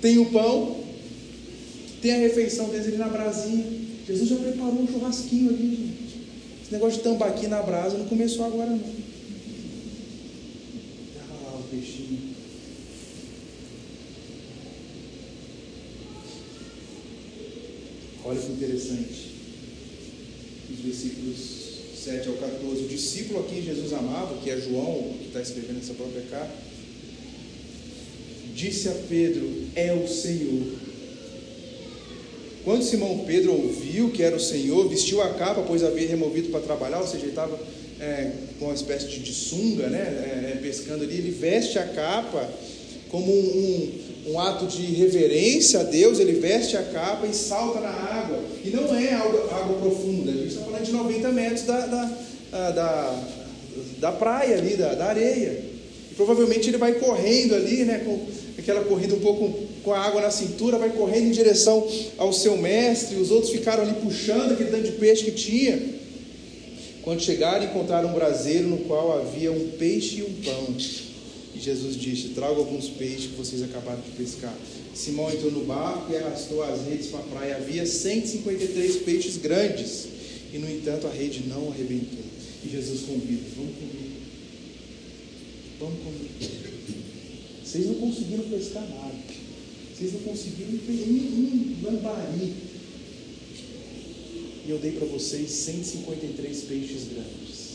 [0.00, 0.84] tem o pão,
[2.00, 3.64] tem a refeição deles ali na brasinha.
[4.06, 6.28] Jesus já preparou um churrasquinho ali, gente.
[6.62, 8.80] Esse negócio de tambaqui na brasa não começou agora não.
[11.20, 12.34] Ah, o peixinho.
[18.24, 19.28] Olha que interessante.
[20.70, 21.38] Os versículos
[22.04, 22.84] 7 ao 14.
[22.84, 26.67] O discípulo aqui Jesus amava, que é João, que está escrevendo essa própria carta
[28.58, 30.66] disse a Pedro: É o Senhor.
[32.64, 36.60] Quando Simão Pedro ouviu que era o Senhor, vestiu a capa, pois havia removido para
[36.60, 37.58] trabalhar, ou seja, ele estava
[38.00, 41.14] é, com uma espécie de sunga, né, é, é, pescando ali.
[41.14, 42.46] Ele veste a capa
[43.10, 43.38] como um,
[44.26, 48.38] um, um, ato de reverência a Deus, ele veste a capa e salta na água.
[48.62, 52.70] E não é água, água profunda, a gente está falando de 90 metros da, da,
[52.70, 53.24] da,
[53.98, 55.58] da praia ali, da, da areia.
[56.10, 60.20] E provavelmente ele vai correndo ali, né, com aquela corrida um pouco com a água
[60.20, 63.16] na cintura, vai correndo em direção ao seu mestre.
[63.16, 65.80] Os outros ficaram ali puxando aquele tanto de peixe que tinha.
[67.02, 70.76] Quando chegaram, encontraram um braseiro no qual havia um peixe e um pão.
[71.54, 74.54] E Jesus disse: Traga alguns peixes que vocês acabaram de pescar.
[74.94, 77.56] Simão entrou no barco e arrastou as redes para a praia.
[77.56, 80.08] Havia 153 peixes grandes.
[80.52, 82.24] E no entanto a rede não arrebentou.
[82.64, 84.08] E Jesus convida: Vamos comer.
[85.78, 86.67] Vamos comer.
[87.68, 89.14] Vocês não conseguiram pescar nada.
[89.94, 92.54] Vocês não conseguiram um, lambari.
[94.66, 97.68] E eu dei para vocês 153 peixes grandes.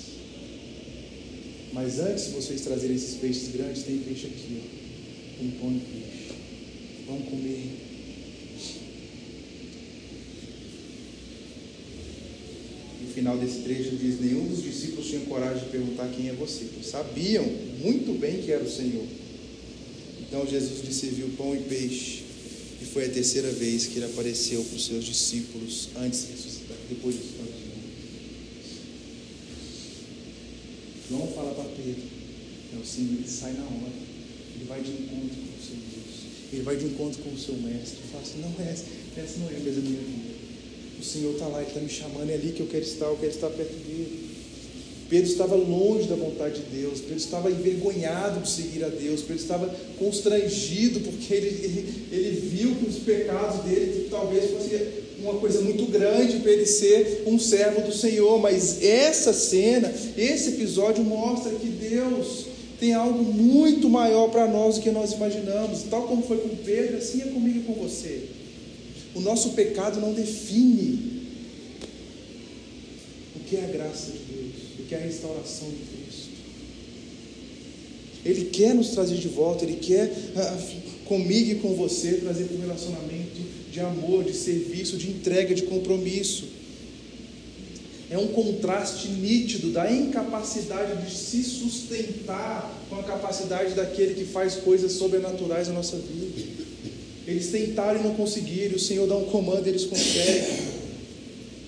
[1.73, 5.39] Mas antes de vocês trazerem esses peixes grandes, tem peixe aqui, ó.
[5.39, 6.39] Tem pão e peixe.
[7.05, 7.63] Vamos comer.
[12.99, 16.65] No final desse trecho diz: Nenhum dos discípulos tinha coragem de perguntar quem é você,
[16.73, 17.45] pois sabiam
[17.79, 19.22] muito bem que era o Senhor.
[20.33, 22.23] Então Jesus lhe serviu pão e peixe.
[22.81, 26.77] E foi a terceira vez que ele apareceu para os seus discípulos antes de ressuscitar,
[26.89, 27.53] depois de ressuscitar.
[31.07, 32.01] João fala para Pedro:
[32.73, 33.93] É o Senhor, ele sai na hora.
[34.55, 36.15] Ele vai de encontro com o seu Deus.
[36.51, 37.99] Ele vai de encontro com o seu mestre.
[37.99, 39.99] Ele fala assim: Não essa, essa não é a mesa minha.
[40.99, 43.17] O Senhor está lá, Ele está me chamando, é ali que eu quero estar, eu
[43.17, 44.22] quero estar perto dele.
[45.09, 49.41] Pedro estava longe da vontade de Deus, Pedro estava envergonhado de seguir a Deus, Pedro
[49.41, 55.61] estava constrangido porque ele, ele, ele viu que os pecados dele talvez fosse uma coisa
[55.61, 61.51] muito grande para ele ser um servo do Senhor, mas essa cena, esse episódio mostra
[61.51, 62.47] que Deus
[62.79, 66.97] tem algo muito maior para nós do que nós imaginamos, tal como foi com Pedro,
[66.97, 68.23] assim é comigo e com você.
[69.15, 71.12] O nosso pecado não define
[73.53, 76.29] que é a graça de que é a restauração de Cristo.
[78.25, 80.57] Ele quer nos trazer de volta, Ele quer ah,
[81.05, 86.45] comigo e com você trazer um relacionamento de amor, de serviço, de entrega, de compromisso.
[88.09, 94.55] É um contraste nítido da incapacidade de se sustentar com a capacidade daquele que faz
[94.55, 96.25] coisas sobrenaturais na nossa vida.
[97.27, 100.72] Eles tentaram e não conseguiram, o Senhor dá um comando e eles conseguem.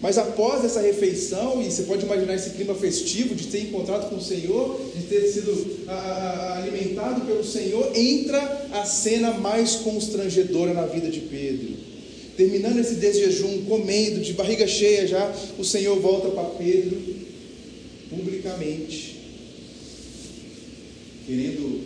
[0.05, 4.17] Mas após essa refeição, e você pode imaginar esse clima festivo de ter encontrado com
[4.17, 10.75] o Senhor, de ter sido a, a, alimentado pelo Senhor, entra a cena mais constrangedora
[10.75, 11.69] na vida de Pedro.
[12.37, 17.01] Terminando esse desjejum, comendo, de barriga cheia já, o Senhor volta para Pedro,
[18.07, 19.21] publicamente,
[21.25, 21.81] querendo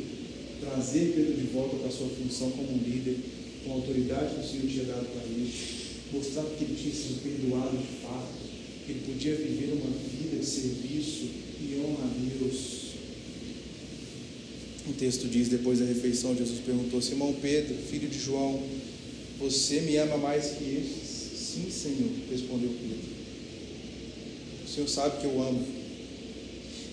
[0.60, 3.16] trazer Pedro de volta para a sua função como líder,
[3.64, 5.79] com a autoridade que o Senhor tinha dado para ele
[6.12, 8.28] mostrar que ele tinha sido perdoado de fato,
[8.86, 11.26] que ele podia viver uma vida de serviço
[11.60, 12.80] e honra a Deus.
[14.88, 18.62] O texto diz: depois da refeição, Jesus perguntou: Simão Pedro, filho de João,
[19.40, 21.40] você me ama mais que estes?
[21.40, 23.10] Sim, Senhor, respondeu Pedro.
[24.66, 25.66] O Senhor sabe que eu amo.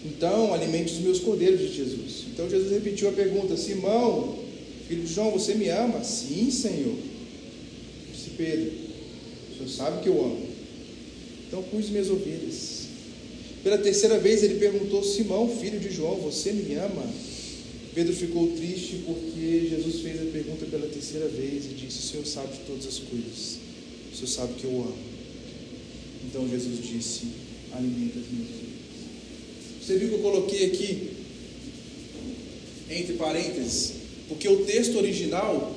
[0.05, 2.27] Então, alimente os meus cordeiros de Jesus.
[2.33, 4.39] Então Jesus repetiu a pergunta: Simão,
[4.87, 6.05] filho de João, você me ama?
[6.05, 6.97] Sim, Senhor.
[8.13, 8.86] Disse Pedro:
[9.57, 10.47] o Senhor sabe que eu amo.
[11.49, 12.87] Então cuide minhas ovelhas.
[13.63, 17.03] Pela terceira vez ele perguntou: Simão, filho de João, você me ama?
[17.95, 22.27] Pedro ficou triste porque Jesus fez a pergunta pela terceira vez e disse: O Senhor
[22.27, 23.59] sabe de todas as coisas.
[24.13, 24.99] O Senhor sabe que eu amo.
[26.27, 27.27] Então Jesus disse:
[27.73, 28.77] Alimenta as minhas ovelhas.
[29.83, 31.11] Você viu que eu coloquei aqui,
[32.91, 33.93] entre parênteses,
[34.29, 35.76] porque o texto original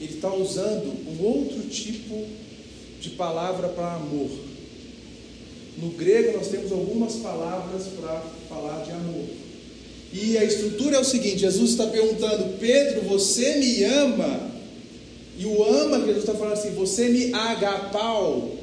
[0.00, 2.24] ele está usando um outro tipo
[3.00, 4.30] de palavra para amor.
[5.80, 9.24] No grego nós temos algumas palavras para falar de amor.
[10.12, 14.48] E a estrutura é o seguinte: Jesus está perguntando, Pedro, você me ama?
[15.38, 18.56] E o ama que Jesus está falando assim, você me agapau,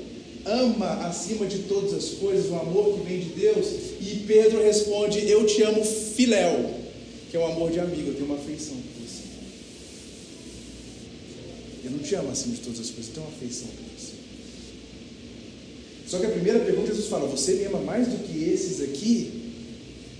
[0.45, 3.67] ama acima de todas as coisas, o amor que vem de Deus.
[4.01, 6.69] E Pedro responde, eu te amo filéu,
[7.31, 8.75] que é um amor de amigo, eu tenho uma afeição.
[11.85, 14.15] Eu não te amo acima de todas as coisas, tenho uma afeição por você.
[16.07, 19.31] Só que a primeira pergunta, Jesus fala: Você me ama mais do que esses aqui?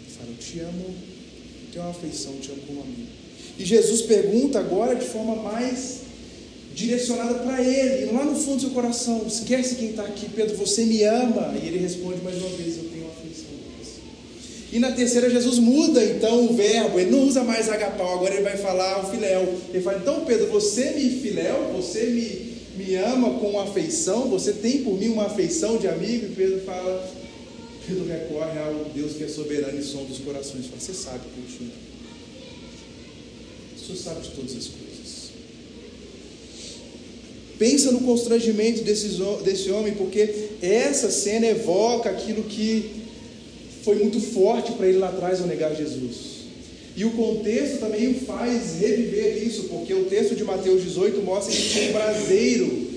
[0.02, 0.96] Ele fala: Eu te amo,
[1.72, 3.08] tenho uma afeição, te amo como amigo.
[3.58, 6.02] E Jesus pergunta agora de forma mais
[6.76, 10.86] direcionada para ele, lá no fundo do seu coração: Esquece quem está aqui, Pedro, você
[10.86, 11.56] me ama?
[11.62, 14.02] E ele responde mais uma vez: Eu tenho uma afeição por você.
[14.76, 18.44] E na terceira, Jesus muda então o verbo, ele não usa mais agapau, agora ele
[18.44, 19.56] vai falar o filéu.
[19.70, 24.84] Ele fala: Então, Pedro, você me filéu, você me, me ama com afeição, você tem
[24.84, 26.26] por mim uma afeição de amigo?
[26.26, 27.10] E Pedro fala:
[27.88, 30.66] Pedro recorre ao Deus que é soberano e som dos corações.
[30.66, 31.72] Fala, você sabe que eu te amo.
[33.78, 35.30] O Senhor sabe de todas as coisas.
[37.58, 39.08] Pensa no constrangimento desse,
[39.42, 43.05] desse homem, porque essa cena evoca aquilo que
[43.86, 46.36] foi muito forte para ele lá atrás ao negar Jesus.
[46.98, 51.54] E o contexto também o faz reviver isso, porque o texto de Mateus 18 mostra
[51.54, 52.88] que tinha um braseiro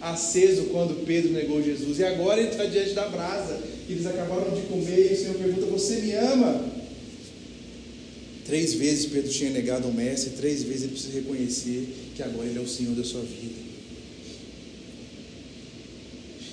[0.00, 1.98] aceso quando Pedro negou Jesus.
[1.98, 3.60] E agora ele está diante da brasa.
[3.90, 6.64] Eles acabaram de comer e o Senhor pergunta: Você me ama?
[8.46, 12.58] Três vezes Pedro tinha negado o Mestre, três vezes ele precisa reconhecer que agora ele
[12.58, 13.67] é o Senhor da sua vida.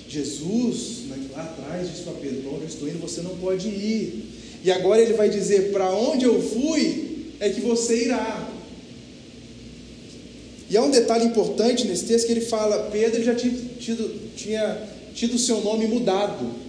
[0.08, 4.24] Jesus, lá atrás, disse para Pedro: Para onde eu estou indo, você não pode ir.
[4.64, 8.50] E agora ele vai dizer: Para onde eu fui, é que você irá.
[10.68, 14.88] E há um detalhe importante nesse texto que ele fala: Pedro já tinha tido, tinha
[15.14, 16.66] tido seu nome mudado.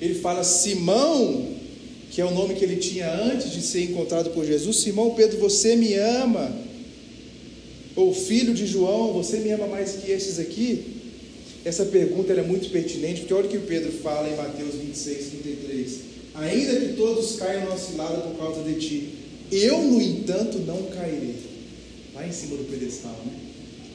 [0.00, 1.54] Ele fala Simão,
[2.10, 4.76] que é o nome que ele tinha antes de ser encontrado por Jesus.
[4.76, 6.63] Simão Pedro, você me ama?
[7.96, 11.02] Ou filho de João, você me ama mais que esses aqui?
[11.64, 15.98] Essa pergunta é muito pertinente, porque olha o que Pedro fala em Mateus 26, 33.
[16.34, 19.08] Ainda que todos caiam nosso lado por causa de ti,
[19.50, 21.36] eu, no entanto, não cairei.
[22.14, 23.32] Lá em cima do pedestal, né?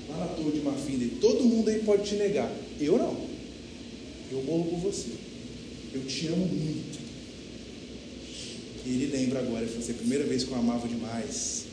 [0.09, 1.11] Lá na torre de marfim.
[1.21, 2.51] Todo mundo aí pode te negar.
[2.79, 3.15] Eu não.
[4.31, 5.09] Eu morro por você.
[5.93, 6.99] Eu te amo muito.
[8.85, 11.65] E ele lembra agora, foi a primeira vez que eu amava demais,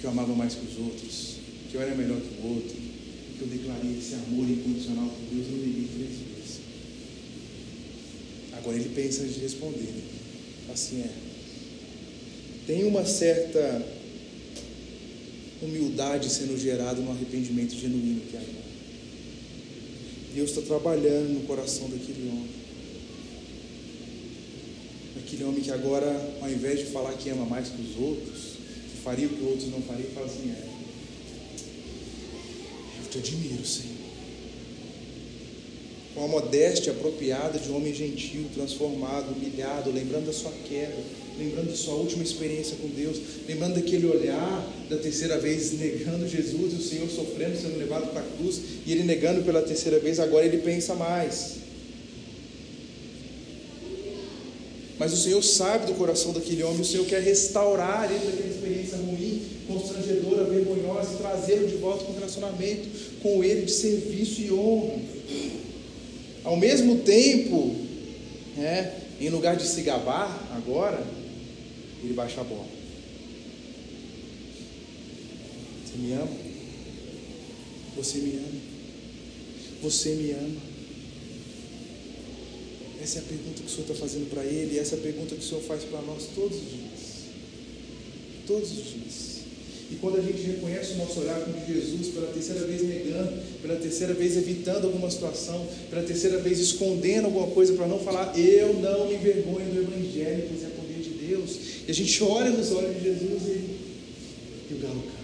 [0.00, 1.37] que eu amava mais que os outros,
[1.70, 5.46] que eu era melhor que o outro, que eu declarei esse amor incondicional por Deus,
[5.48, 6.60] eu neguei três vezes.
[8.52, 9.94] Agora ele pensa de responder.
[10.72, 11.10] Assim é.
[12.66, 13.86] Tem uma certa
[15.62, 18.58] humildade sendo gerada no arrependimento genuíno que há agora.
[20.34, 22.58] Deus está trabalhando no coração daquele homem.
[25.18, 28.40] Aquele homem que agora, ao invés de falar que ama mais que os outros,
[28.90, 30.67] que faria o que outros não fariam, fala assim: é,
[33.10, 33.98] te admiro, Senhor.
[36.14, 40.96] Com a modéstia apropriada de um homem gentil, transformado, humilhado, lembrando da sua queda,
[41.38, 46.72] lembrando da sua última experiência com Deus, lembrando daquele olhar da terceira vez negando Jesus
[46.72, 50.18] e o Senhor sofrendo, sendo levado para a cruz, e ele negando pela terceira vez,
[50.18, 51.58] agora ele pensa mais.
[54.98, 58.96] Mas o Senhor sabe do coração daquele homem, o Senhor quer restaurar ele daquela experiência
[58.96, 62.88] ruim, constrangedora, vergonhosa, e trazê-lo de volta um relacionamento
[63.20, 64.98] com ele de serviço e honra.
[66.44, 67.76] Ao mesmo tempo,
[68.56, 71.04] é, em lugar de se gabar agora,
[72.02, 72.66] ele baixa a bola.
[75.84, 76.30] Você me ama?
[77.96, 78.60] Você me ama?
[79.82, 80.60] Você me ama?
[83.02, 85.34] Essa é a pergunta que o Senhor está fazendo para ele, essa é a pergunta
[85.34, 87.08] que o Senhor faz para nós todos os dias.
[88.46, 89.37] Todos os dias.
[89.90, 93.32] E quando a gente reconhece o nosso olhar com Jesus, pela terceira vez negando,
[93.62, 98.38] pela terceira vez evitando alguma situação, pela terceira vez escondendo alguma coisa para não falar,
[98.38, 101.58] eu não me envergonho do Evangelho, pois é poder de Deus.
[101.86, 105.18] E a gente olha nos olhos de Jesus e, e o galo canta.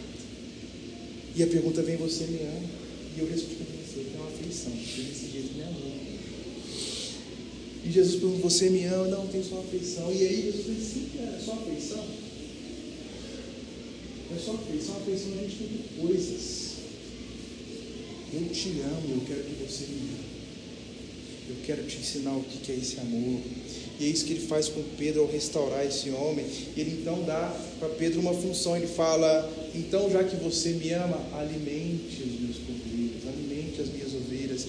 [1.37, 2.69] E a pergunta vem: Você me ama?
[3.17, 5.93] E eu respondo para você: Eu tenho uma porque desse jeito me amou.
[7.85, 9.09] E Jesus pergunta: Você me ama?
[9.09, 10.11] Não, tenho só afeição.
[10.11, 12.24] E aí Jesus diz: Sim, é só afeição.
[14.35, 16.74] É só afeição, afeição a gente tem por coisas.
[18.32, 20.24] Eu te amo, eu quero que você me ame.
[21.51, 23.41] Eu quero te ensinar o que é esse amor.
[24.01, 26.45] E é isso que ele faz com Pedro ao restaurar esse homem.
[26.76, 28.76] Ele então dá para Pedro uma função.
[28.76, 34.14] Ele fala: Então, já que você me ama, alimente os meus cordeiros, alimente as minhas
[34.14, 34.66] ovelhas.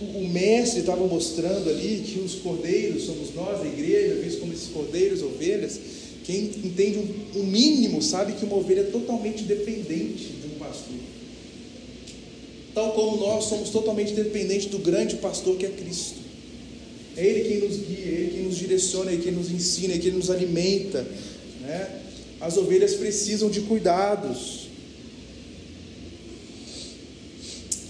[0.00, 4.68] O mestre estava mostrando ali que os cordeiros somos nós, a igreja, vistos como esses
[4.68, 5.78] cordeiros, ovelhas.
[6.24, 10.96] Quem entende um, um mínimo sabe que uma ovelha é totalmente dependente de um pastor.
[12.74, 16.20] Tal como nós somos totalmente dependentes do grande pastor que é Cristo.
[17.16, 19.92] É Ele quem nos guia, é Ele quem nos direciona, é Ele quem nos ensina,
[19.92, 21.06] é Ele quem nos alimenta.
[21.60, 22.00] Né?
[22.40, 24.61] As ovelhas precisam de cuidados.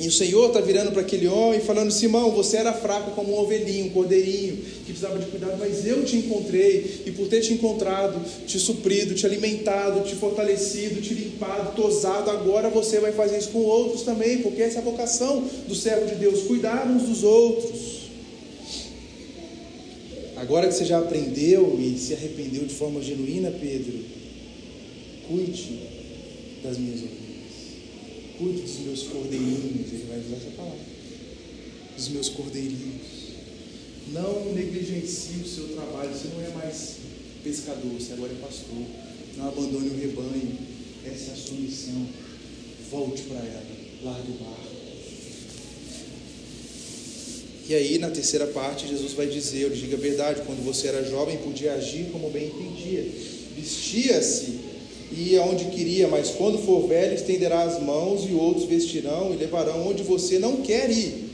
[0.02, 3.38] E o Senhor está virando para aquele homem falando: Simão, você era fraco como um
[3.38, 7.52] ovelhinho, um cordeirinho, que precisava de cuidado, mas eu te encontrei, e por ter te
[7.52, 13.50] encontrado, te suprido, te alimentado, te fortalecido, te limpado, tosado, agora você vai fazer isso
[13.50, 17.22] com outros também, porque essa é a vocação do servo de Deus: cuidar uns dos
[17.22, 18.02] outros.
[20.34, 24.00] Agora que você já aprendeu e se arrependeu de forma genuína, Pedro,
[25.28, 25.78] cuide
[26.64, 27.21] das minhas ovelhas
[28.38, 30.78] cuide dos meus cordeirinhos, ele vai usar essa palavra,
[31.96, 33.22] dos meus cordeirinhos.
[34.12, 36.96] Não negligencie o seu trabalho, você não é mais
[37.42, 38.84] pescador, você agora é pastor.
[39.36, 40.58] Não abandone o rebanho,
[41.06, 42.06] essa é a sua missão.
[42.90, 43.62] Volte para ela.
[44.02, 44.72] largue o barco.
[47.68, 50.88] E aí, na terceira parte, Jesus vai dizer: Eu lhe digo a verdade, quando você
[50.88, 53.08] era jovem, podia agir como bem entendia,
[53.56, 54.71] vestia-se
[55.12, 59.36] e ia onde queria, mas quando for velho, estenderá as mãos e outros vestirão e
[59.36, 61.30] levarão onde você não quer ir.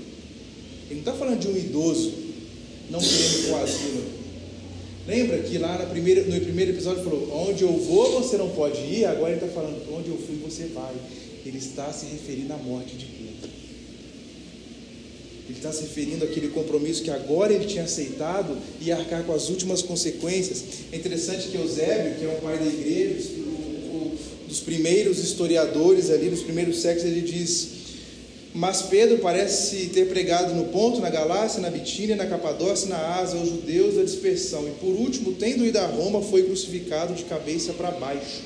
[0.90, 2.12] Ele não está falando de um idoso
[2.90, 4.04] não querendo ir o asilo.
[5.06, 8.80] Lembra que lá no primeiro, no primeiro episódio falou: Onde eu vou, você não pode
[8.80, 9.04] ir.
[9.06, 10.94] Agora ele está falando: Onde eu fui, você vai.
[11.46, 13.50] Ele está se referindo à morte de Pedro.
[15.48, 19.48] Ele está se referindo àquele compromisso que agora ele tinha aceitado e arcar com as
[19.48, 20.62] últimas consequências.
[20.92, 23.14] É interessante que Eusébio, que é um pai da igreja,
[24.58, 27.68] dos primeiros historiadores ali, dos primeiros séculos, ele diz:
[28.54, 33.38] Mas Pedro parece ter pregado no Ponto, na Galácia, na Bitínia, na Capadócia, na Ásia,
[33.38, 34.66] aos judeus da dispersão.
[34.66, 38.42] E por último, tendo ido a Roma, foi crucificado de cabeça para baixo.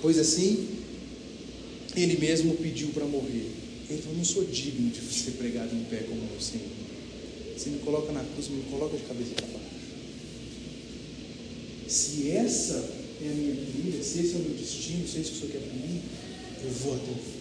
[0.00, 0.68] Pois assim,
[1.96, 3.50] ele mesmo pediu para morrer.
[3.88, 6.66] Ele falou: Não sou digno de ser pregado em pé como o Senhor.
[7.56, 9.70] Você me coloca na cruz, me coloca de cabeça para baixo.
[11.88, 15.30] Se essa é a minha trilha, se esse é o meu destino, se é isso
[15.32, 16.00] que o Senhor quer para mim,
[16.64, 17.40] eu vou até o fim.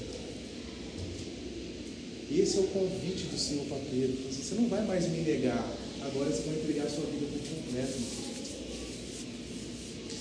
[2.31, 4.17] Esse é o convite do Senhor para Pedro.
[4.31, 7.97] Você não vai mais me negar, agora você vai entregar a sua vida por completo.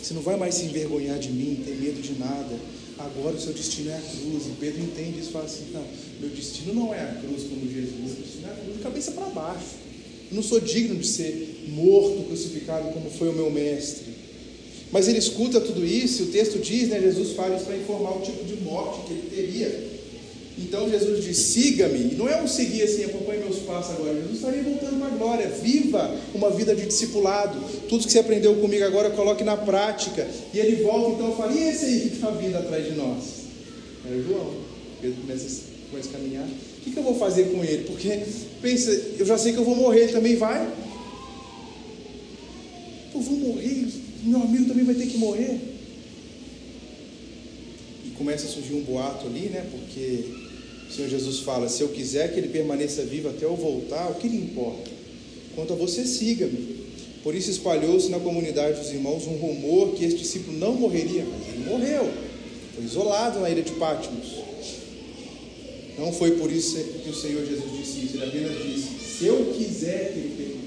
[0.02, 2.56] Você não vai mais se envergonhar de mim, ter medo de nada.
[2.98, 4.46] Agora o seu destino é a cruz.
[4.46, 5.84] E Pedro entende isso e fala assim: não,
[6.18, 9.12] meu destino não é a cruz como Jesus, meu destino é a cruz de cabeça
[9.12, 9.76] para baixo.
[10.30, 14.17] Eu não sou digno de ser morto, crucificado como foi o meu mestre.
[14.90, 18.16] Mas ele escuta tudo isso, e o texto diz, né, Jesus fala isso para informar
[18.16, 19.98] o tipo de morte que ele teria.
[20.58, 22.12] Então Jesus diz: siga-me.
[22.12, 24.14] E não é um seguir assim, acompanhe meus passos agora.
[24.14, 25.48] Jesus estaria voltando para a glória.
[25.48, 27.60] Viva uma vida de discipulado.
[27.88, 30.28] Tudo que você aprendeu comigo agora, coloque na prática.
[30.52, 33.24] E ele volta então e fala: e esse aí que está vindo atrás de nós?
[34.04, 34.52] Era João.
[35.00, 36.44] Pedro começa, começa a caminhar.
[36.44, 37.84] O que, que eu vou fazer com ele?
[37.84, 38.20] Porque,
[38.60, 40.68] pensa, eu já sei que eu vou morrer, ele também vai.
[43.14, 43.86] Eu vou morrer,
[44.28, 45.58] meu amigo também vai ter que morrer.
[48.06, 49.66] E começa a surgir um boato ali, né?
[49.70, 50.24] Porque
[50.88, 54.14] o Senhor Jesus fala: se eu quiser que ele permaneça vivo até eu voltar, o
[54.14, 54.90] que lhe importa?
[55.54, 56.78] Quanto a você, siga-me.
[57.22, 61.48] Por isso espalhou-se na comunidade dos irmãos um rumor que este discípulo não morreria, mas
[61.48, 62.08] ele morreu.
[62.74, 64.38] Foi isolado na ilha de Patmos.
[65.98, 69.52] Não foi por isso que o Senhor Jesus disse isso, ele apenas disse: se eu
[69.56, 70.57] quiser que ele permaneça.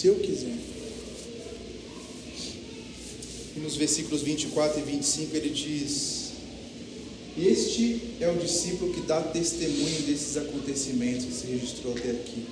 [0.00, 0.56] Se eu quiser.
[3.54, 6.30] E nos versículos 24 e 25 ele diz:
[7.36, 12.46] Este é o discípulo que dá testemunho desses acontecimentos que se registrou até aqui.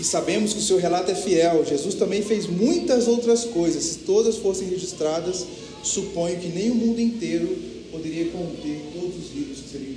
[0.00, 1.66] E sabemos que o seu relato é fiel.
[1.66, 3.84] Jesus também fez muitas outras coisas.
[3.84, 5.44] Se todas fossem registradas,
[5.82, 7.54] suponho que nem o mundo inteiro
[7.92, 9.95] poderia conter todos os livros que seriam.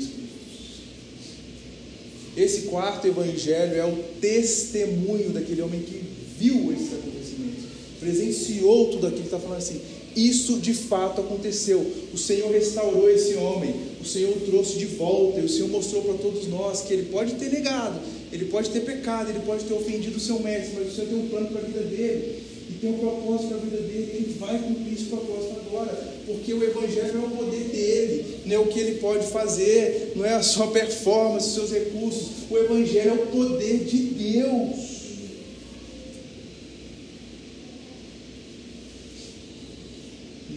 [2.37, 6.01] Esse quarto evangelho é o testemunho daquele homem que
[6.39, 7.65] viu esses acontecimentos,
[7.99, 9.81] presenciou tudo aquilo, está falando assim:
[10.15, 11.85] isso de fato aconteceu.
[12.13, 16.01] O Senhor restaurou esse homem, o Senhor o trouxe de volta, e o Senhor mostrou
[16.03, 17.99] para todos nós que ele pode ter negado,
[18.31, 21.19] ele pode ter pecado, ele pode ter ofendido o seu mestre, mas o Senhor tem
[21.19, 22.43] um plano para a vida dele,
[22.79, 26.63] tem um propósito para a vida dele, ele vai cumprir esse propósito agora, porque o
[26.63, 30.43] Evangelho é o poder dele, não é o que ele pode fazer, não é a
[30.43, 34.99] sua performance, os seus recursos, o Evangelho é o poder de Deus.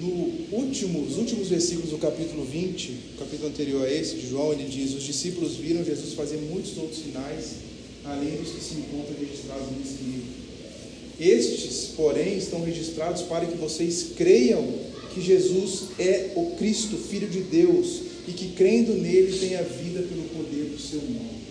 [0.02, 4.52] no último, os últimos versículos do capítulo 20, o capítulo anterior a esse de João,
[4.52, 7.54] ele diz: Os discípulos viram Jesus fazer muitos outros sinais,
[8.04, 10.41] além dos que se encontram registrados nesse livro.
[11.22, 14.66] Estes, porém, estão registrados para que vocês creiam
[15.14, 20.22] que Jesus é o Cristo, Filho de Deus, e que crendo nele tenha vida pelo
[20.30, 21.42] poder do seu nome.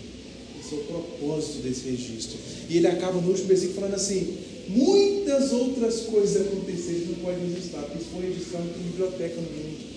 [0.60, 2.38] Esse é o propósito desse registro.
[2.68, 4.36] E ele acaba no último versículo falando assim:
[4.68, 9.92] muitas outras coisas aconteceram, não pode registrar, porque isso foi registrado em biblioteca no mundo.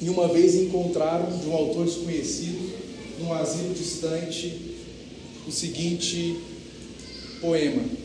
[0.00, 2.72] E uma vez encontraram de um autor desconhecido,
[3.18, 4.76] num asilo distante,
[5.46, 6.36] o seguinte
[7.42, 7.99] poema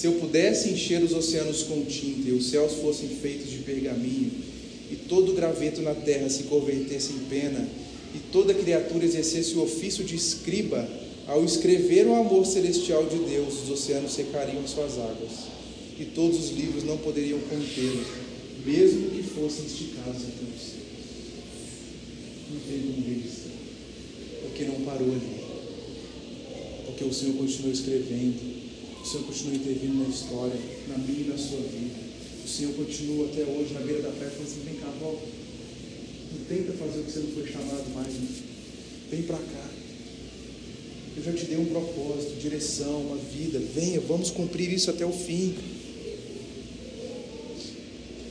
[0.00, 4.30] se eu pudesse encher os oceanos com tinta e os céus fossem feitos de pergaminho,
[4.90, 7.68] e todo graveto na terra se convertesse em pena,
[8.14, 10.88] e toda criatura exercesse o ofício de escriba,
[11.26, 15.32] ao escrever o amor celestial de Deus, os oceanos secariam suas águas,
[15.98, 18.06] e todos os livros não poderiam contê-los,
[18.64, 20.80] mesmo que fossem esticados até o céu.
[22.50, 23.52] Não tem como registrar,
[24.44, 25.40] porque não parou ali,
[26.86, 28.69] porque o Senhor continuou escrevendo
[29.02, 32.00] O Senhor continua intervindo na história, na minha e na sua vida.
[32.44, 35.22] O Senhor continua até hoje na beira da praia falando assim: vem cá, volta.
[36.32, 38.12] Não tenta fazer o que você não foi chamado mais.
[38.12, 38.28] Né?
[39.10, 39.70] Vem para cá.
[41.16, 43.60] Eu já te dei um propósito, direção, uma vida.
[43.74, 45.54] Venha, vamos cumprir isso até o fim.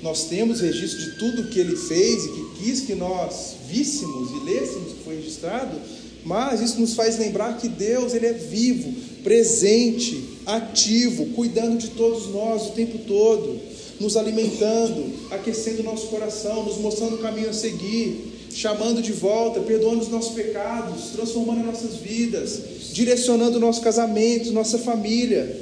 [0.01, 4.45] Nós temos registro de tudo que ele fez e que quis que nós víssemos e
[4.45, 5.78] lêssemos que foi registrado,
[6.24, 8.93] mas isso nos faz lembrar que Deus ele é vivo,
[9.24, 13.59] presente, ativo, cuidando de todos nós o tempo todo,
[13.99, 20.01] nos alimentando, aquecendo nosso coração, nos mostrando o caminho a seguir, chamando de volta, perdoando
[20.01, 22.61] os nossos pecados, transformando as nossas vidas,
[22.93, 25.61] direcionando nosso casamento, nossa família.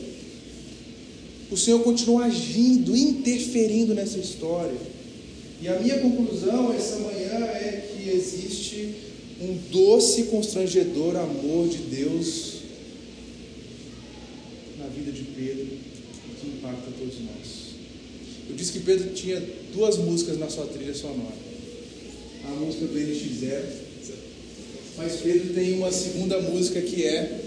[1.51, 4.75] O Senhor continua agindo, interferindo nessa história.
[5.61, 8.93] E a minha conclusão essa manhã é que existe
[9.41, 12.56] um doce, constrangedor amor de Deus
[14.97, 15.65] vida de Pedro
[16.39, 17.67] que impacta todos nós.
[18.49, 19.41] Eu disse que Pedro tinha
[19.73, 21.47] duas músicas na sua trilha sonora.
[22.45, 23.63] A música do NX0,
[24.97, 27.41] mas Pedro tem uma segunda música que é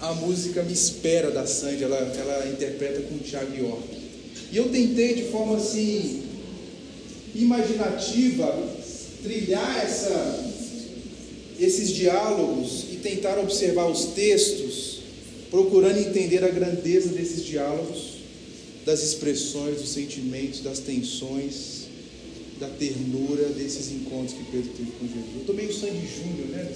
[0.00, 3.88] a música Me Espera da Sandy, ela, ela interpreta com o Thiago York.
[4.50, 6.22] E eu tentei de forma assim
[7.34, 8.68] imaginativa
[9.22, 10.44] trilhar essa,
[11.58, 14.89] esses diálogos e tentar observar os textos,
[15.50, 18.20] procurando entender a grandeza desses diálogos,
[18.86, 21.80] das expressões, dos sentimentos, das tensões,
[22.58, 25.34] da ternura desses encontros que Pedro teve com Jesus.
[25.34, 26.70] Eu estou meio sangue júnior, né?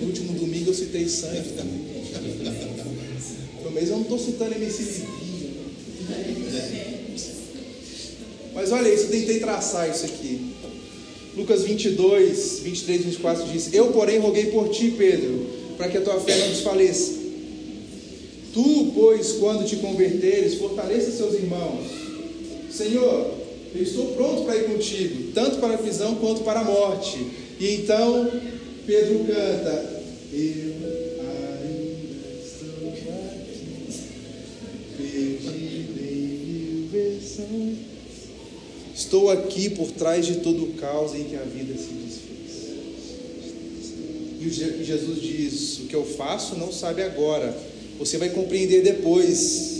[0.00, 1.88] No último domingo eu citei sangue também.
[3.62, 5.48] Pelo menos eu não estou citando MC Livinho.
[8.54, 10.54] Mas olha isso, eu tentei traçar isso aqui.
[11.36, 16.20] Lucas 22, 23, 24 diz: Eu, porém, roguei por ti, Pedro, para que a tua
[16.20, 17.12] fé não desfaleça.
[18.52, 21.86] Tu, pois, quando te converteres, fortaleça seus irmãos.
[22.70, 23.34] Senhor,
[23.74, 27.16] eu estou pronto para ir contigo, tanto para a prisão quanto para a morte.
[27.60, 28.28] E então
[28.84, 30.02] Pedro canta:
[30.32, 30.74] Eu
[37.30, 37.78] estou aqui.
[38.94, 42.27] Estou aqui por trás de todo o caos em que a vida se desfez.
[44.40, 47.56] E Jesus diz: O que eu faço não sabe agora,
[47.98, 49.78] você vai compreender depois.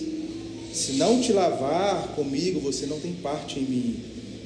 [0.72, 3.96] Se não te lavar comigo, você não tem parte em mim.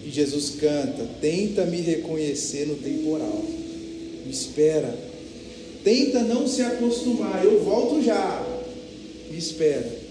[0.04, 3.42] E Jesus canta: Tenta me reconhecer no temporal.
[4.24, 4.96] Me espera.
[5.82, 7.44] Tenta não se acostumar.
[7.44, 8.46] Eu volto já.
[9.30, 10.02] Me espera.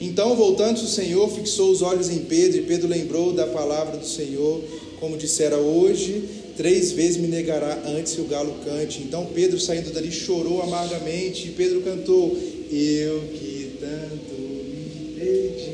[0.00, 4.06] Então, voltando-se o Senhor, fixou os olhos em Pedro, e Pedro lembrou da palavra do
[4.06, 4.60] Senhor,
[4.98, 6.24] como dissera hoje,
[6.56, 9.02] três vezes me negará antes que o galo cante.
[9.02, 12.36] Então Pedro, saindo dali, chorou amargamente, e Pedro cantou:
[12.70, 15.72] Eu que tanto me perdi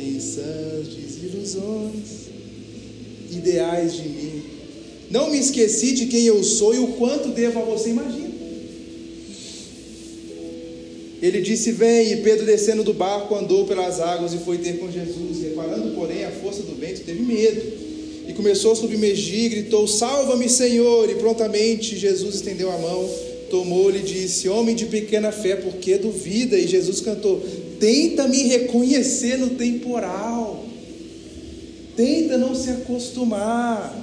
[0.00, 2.28] em sãs desilusões,
[3.30, 4.42] ideais de mim.
[5.10, 7.90] Não me esqueci de quem eu sou e o quanto devo a você.
[7.90, 8.34] Imagina.
[11.22, 14.90] Ele disse: Vem, e Pedro, descendo do barco, andou pelas águas e foi ter com
[14.90, 15.42] Jesus.
[15.42, 17.83] Reparando, porém, a força do vento, teve medo
[18.26, 21.10] e começou a submergir, gritou: Salva-me, Senhor!
[21.10, 23.08] E prontamente Jesus estendeu a mão,
[23.50, 26.58] tomou-lhe e disse: Homem de pequena fé, por que duvida?
[26.58, 27.42] E Jesus cantou:
[27.78, 30.64] Tenta me reconhecer no temporal,
[31.96, 34.02] tenta não se acostumar.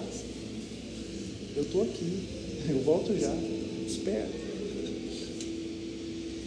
[1.56, 2.24] Eu estou aqui,
[2.70, 3.34] eu volto já,
[3.88, 4.30] espera.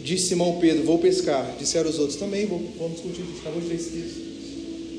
[0.01, 1.55] Disse Simão Pedro: Vou pescar.
[1.59, 3.25] Disseram os outros: Também vou, vamos discutir.
[3.41, 4.24] Acabou de ler esse texto.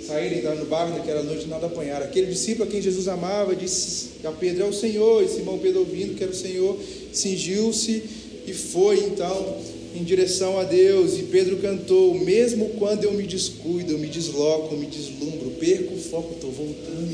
[0.06, 2.06] Saíram, entraram no barco naquela noite nada apanharam.
[2.06, 5.22] Aquele discípulo a quem Jesus amava disse a Pedro: É o Senhor.
[5.22, 6.78] E Simão Pedro, ouvindo que era o Senhor,
[7.12, 8.02] cingiu-se
[8.46, 9.58] e foi então
[9.94, 11.18] em direção a Deus.
[11.18, 15.94] E Pedro cantou: Mesmo quando eu me descuido, eu me desloco, eu me deslumbro, perco
[15.94, 17.12] o foco, estou voltando.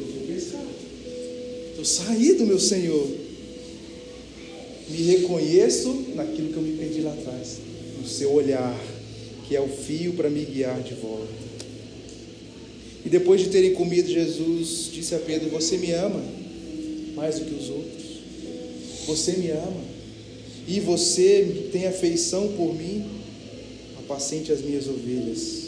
[0.00, 0.62] Eu vou pescar.
[1.70, 3.24] Estou saído, meu Senhor
[4.88, 7.58] me reconheço naquilo que eu me perdi lá atrás,
[7.98, 8.78] no seu olhar,
[9.48, 11.43] que é o fio para me guiar de volta.
[13.04, 16.22] E depois de terem comido, Jesus disse a Pedro: Você me ama
[17.14, 18.04] mais do que os outros.
[19.06, 19.84] Você me ama.
[20.66, 23.04] E você tem afeição por mim.
[23.98, 25.64] Apacente as minhas ovelhas.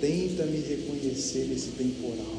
[0.00, 2.36] Tenta me reconhecer nesse temporal.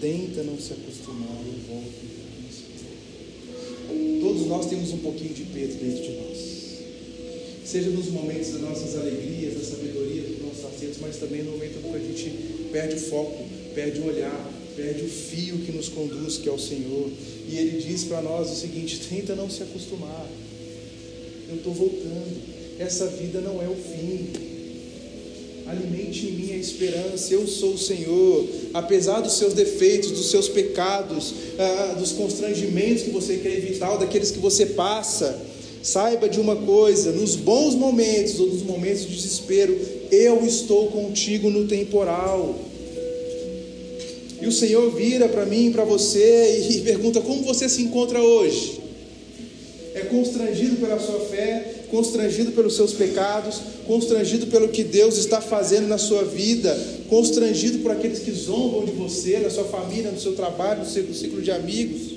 [0.00, 1.36] Tenta não se acostumar.
[1.46, 2.12] Eu volto.
[4.20, 6.61] Todos nós temos um pouquinho de Pedro dentro de nós.
[7.72, 11.78] Seja nos momentos das nossas alegrias, da sabedoria dos nossos acertos, mas também no momento
[11.78, 15.88] em que a gente perde o foco, perde o olhar, perde o fio que nos
[15.88, 17.08] conduz, que é o Senhor.
[17.48, 20.26] E Ele diz para nós o seguinte: tenta não se acostumar.
[21.48, 22.42] Eu estou voltando.
[22.78, 24.28] Essa vida não é o fim.
[25.66, 27.32] Alimente em mim a esperança.
[27.32, 28.48] Eu sou o Senhor.
[28.74, 33.98] Apesar dos seus defeitos, dos seus pecados, ah, dos constrangimentos que você quer evitar, ou
[33.98, 35.51] daqueles que você passa,
[35.82, 39.78] saiba de uma coisa: nos bons momentos ou nos momentos de desespero,
[40.10, 42.54] eu estou contigo no temporal.
[44.40, 48.80] E o Senhor vira para mim, para você e pergunta: como você se encontra hoje?
[49.94, 55.86] É constrangido pela sua fé, constrangido pelos seus pecados, constrangido pelo que Deus está fazendo
[55.86, 56.74] na sua vida,
[57.10, 61.04] constrangido por aqueles que zombam de você, na sua família, no seu trabalho, no seu
[61.12, 62.12] ciclo de amigos.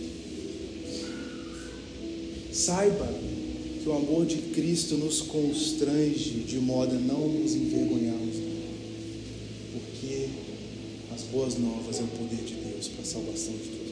[2.53, 3.05] Saiba
[3.85, 8.37] que o amor de Cristo nos constrange de modo a não nos envergonharmos,
[9.73, 10.25] porque
[11.13, 13.91] as boas novas é o poder de Deus para a salvação de todos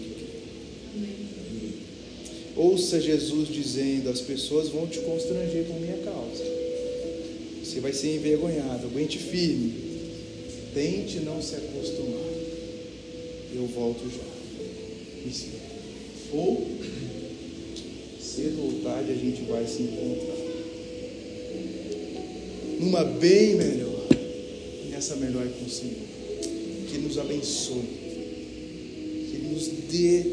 [2.56, 6.44] que Ouça Jesus dizendo: as pessoas vão te constranger por minha causa.
[7.64, 8.88] Você vai ser envergonhado.
[8.88, 9.74] Aguente firme.
[10.74, 12.34] Tente não se acostumar.
[13.54, 14.24] Eu volto já.
[16.34, 16.68] Ou,
[18.36, 20.38] cedo ou tarde, a gente vai se encontrar.
[22.80, 24.08] Numa bem melhor.
[24.90, 26.04] Nessa melhor é com o Senhor
[26.88, 27.82] que Ele nos abençoe,
[29.30, 30.24] que Ele nos dê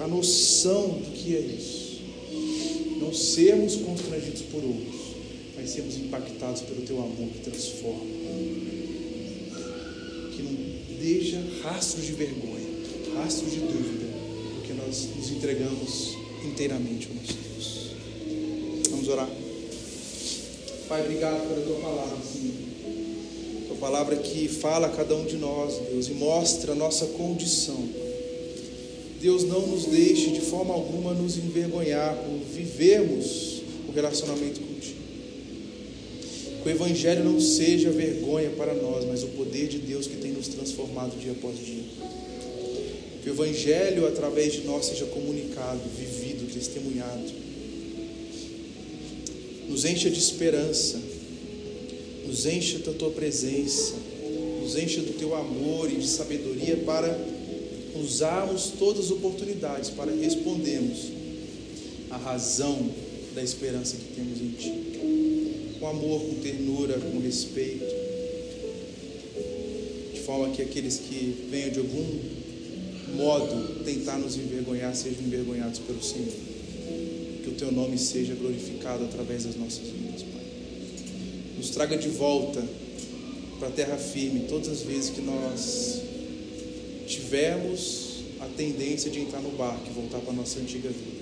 [0.00, 2.00] a noção do que é isso.
[3.00, 5.00] Não sermos constrangidos por outros,
[5.54, 8.04] mas sermos impactados pelo Teu amor que transforma,
[10.34, 10.56] que não
[10.98, 12.66] deixa rastros de vergonha,
[13.14, 14.06] rastros de dúvida,
[14.56, 18.90] porque nós nos entregamos inteiramente ao nosso Deus.
[18.90, 19.28] Vamos orar.
[20.88, 22.66] Pai, obrigado pela Tua palavra, Senhor
[23.76, 27.88] palavra que fala a cada um de nós, Deus, e mostra a nossa condição.
[29.20, 34.96] Deus, não nos deixe de forma alguma nos envergonhar por vivermos o relacionamento contigo.
[36.62, 40.32] Que o Evangelho não seja vergonha para nós, mas o poder de Deus que tem
[40.32, 41.84] nos transformado dia após dia.
[43.26, 47.24] Que o Evangelho, através de nós, seja comunicado, vivido, testemunhado.
[49.68, 51.00] Nos encha de esperança
[52.36, 53.94] nos encha da tua presença,
[54.60, 57.18] nos encha do teu amor e de sabedoria para
[57.98, 61.12] usarmos todas as oportunidades para respondermos
[62.10, 62.90] a razão
[63.34, 65.78] da esperança que temos em Ti.
[65.80, 67.86] Com amor, com ternura, com respeito,
[70.12, 72.35] de forma que aqueles que venham de algum
[73.16, 76.34] modo tentar nos envergonhar sejam envergonhados pelo Senhor.
[77.42, 80.36] Que o Teu nome seja glorificado através das nossas vidas, Pai
[81.56, 82.62] nos traga de volta
[83.58, 86.02] para a terra firme todas as vezes que nós
[87.06, 91.16] tivermos a tendência de entrar no barco e voltar para a nossa antiga vida.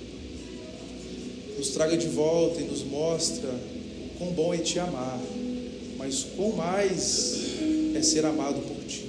[1.57, 3.49] Nos traga de volta e nos mostra
[4.17, 5.19] quão bom é te amar,
[5.97, 7.39] mas quão mais
[7.95, 9.04] é ser amado por ti.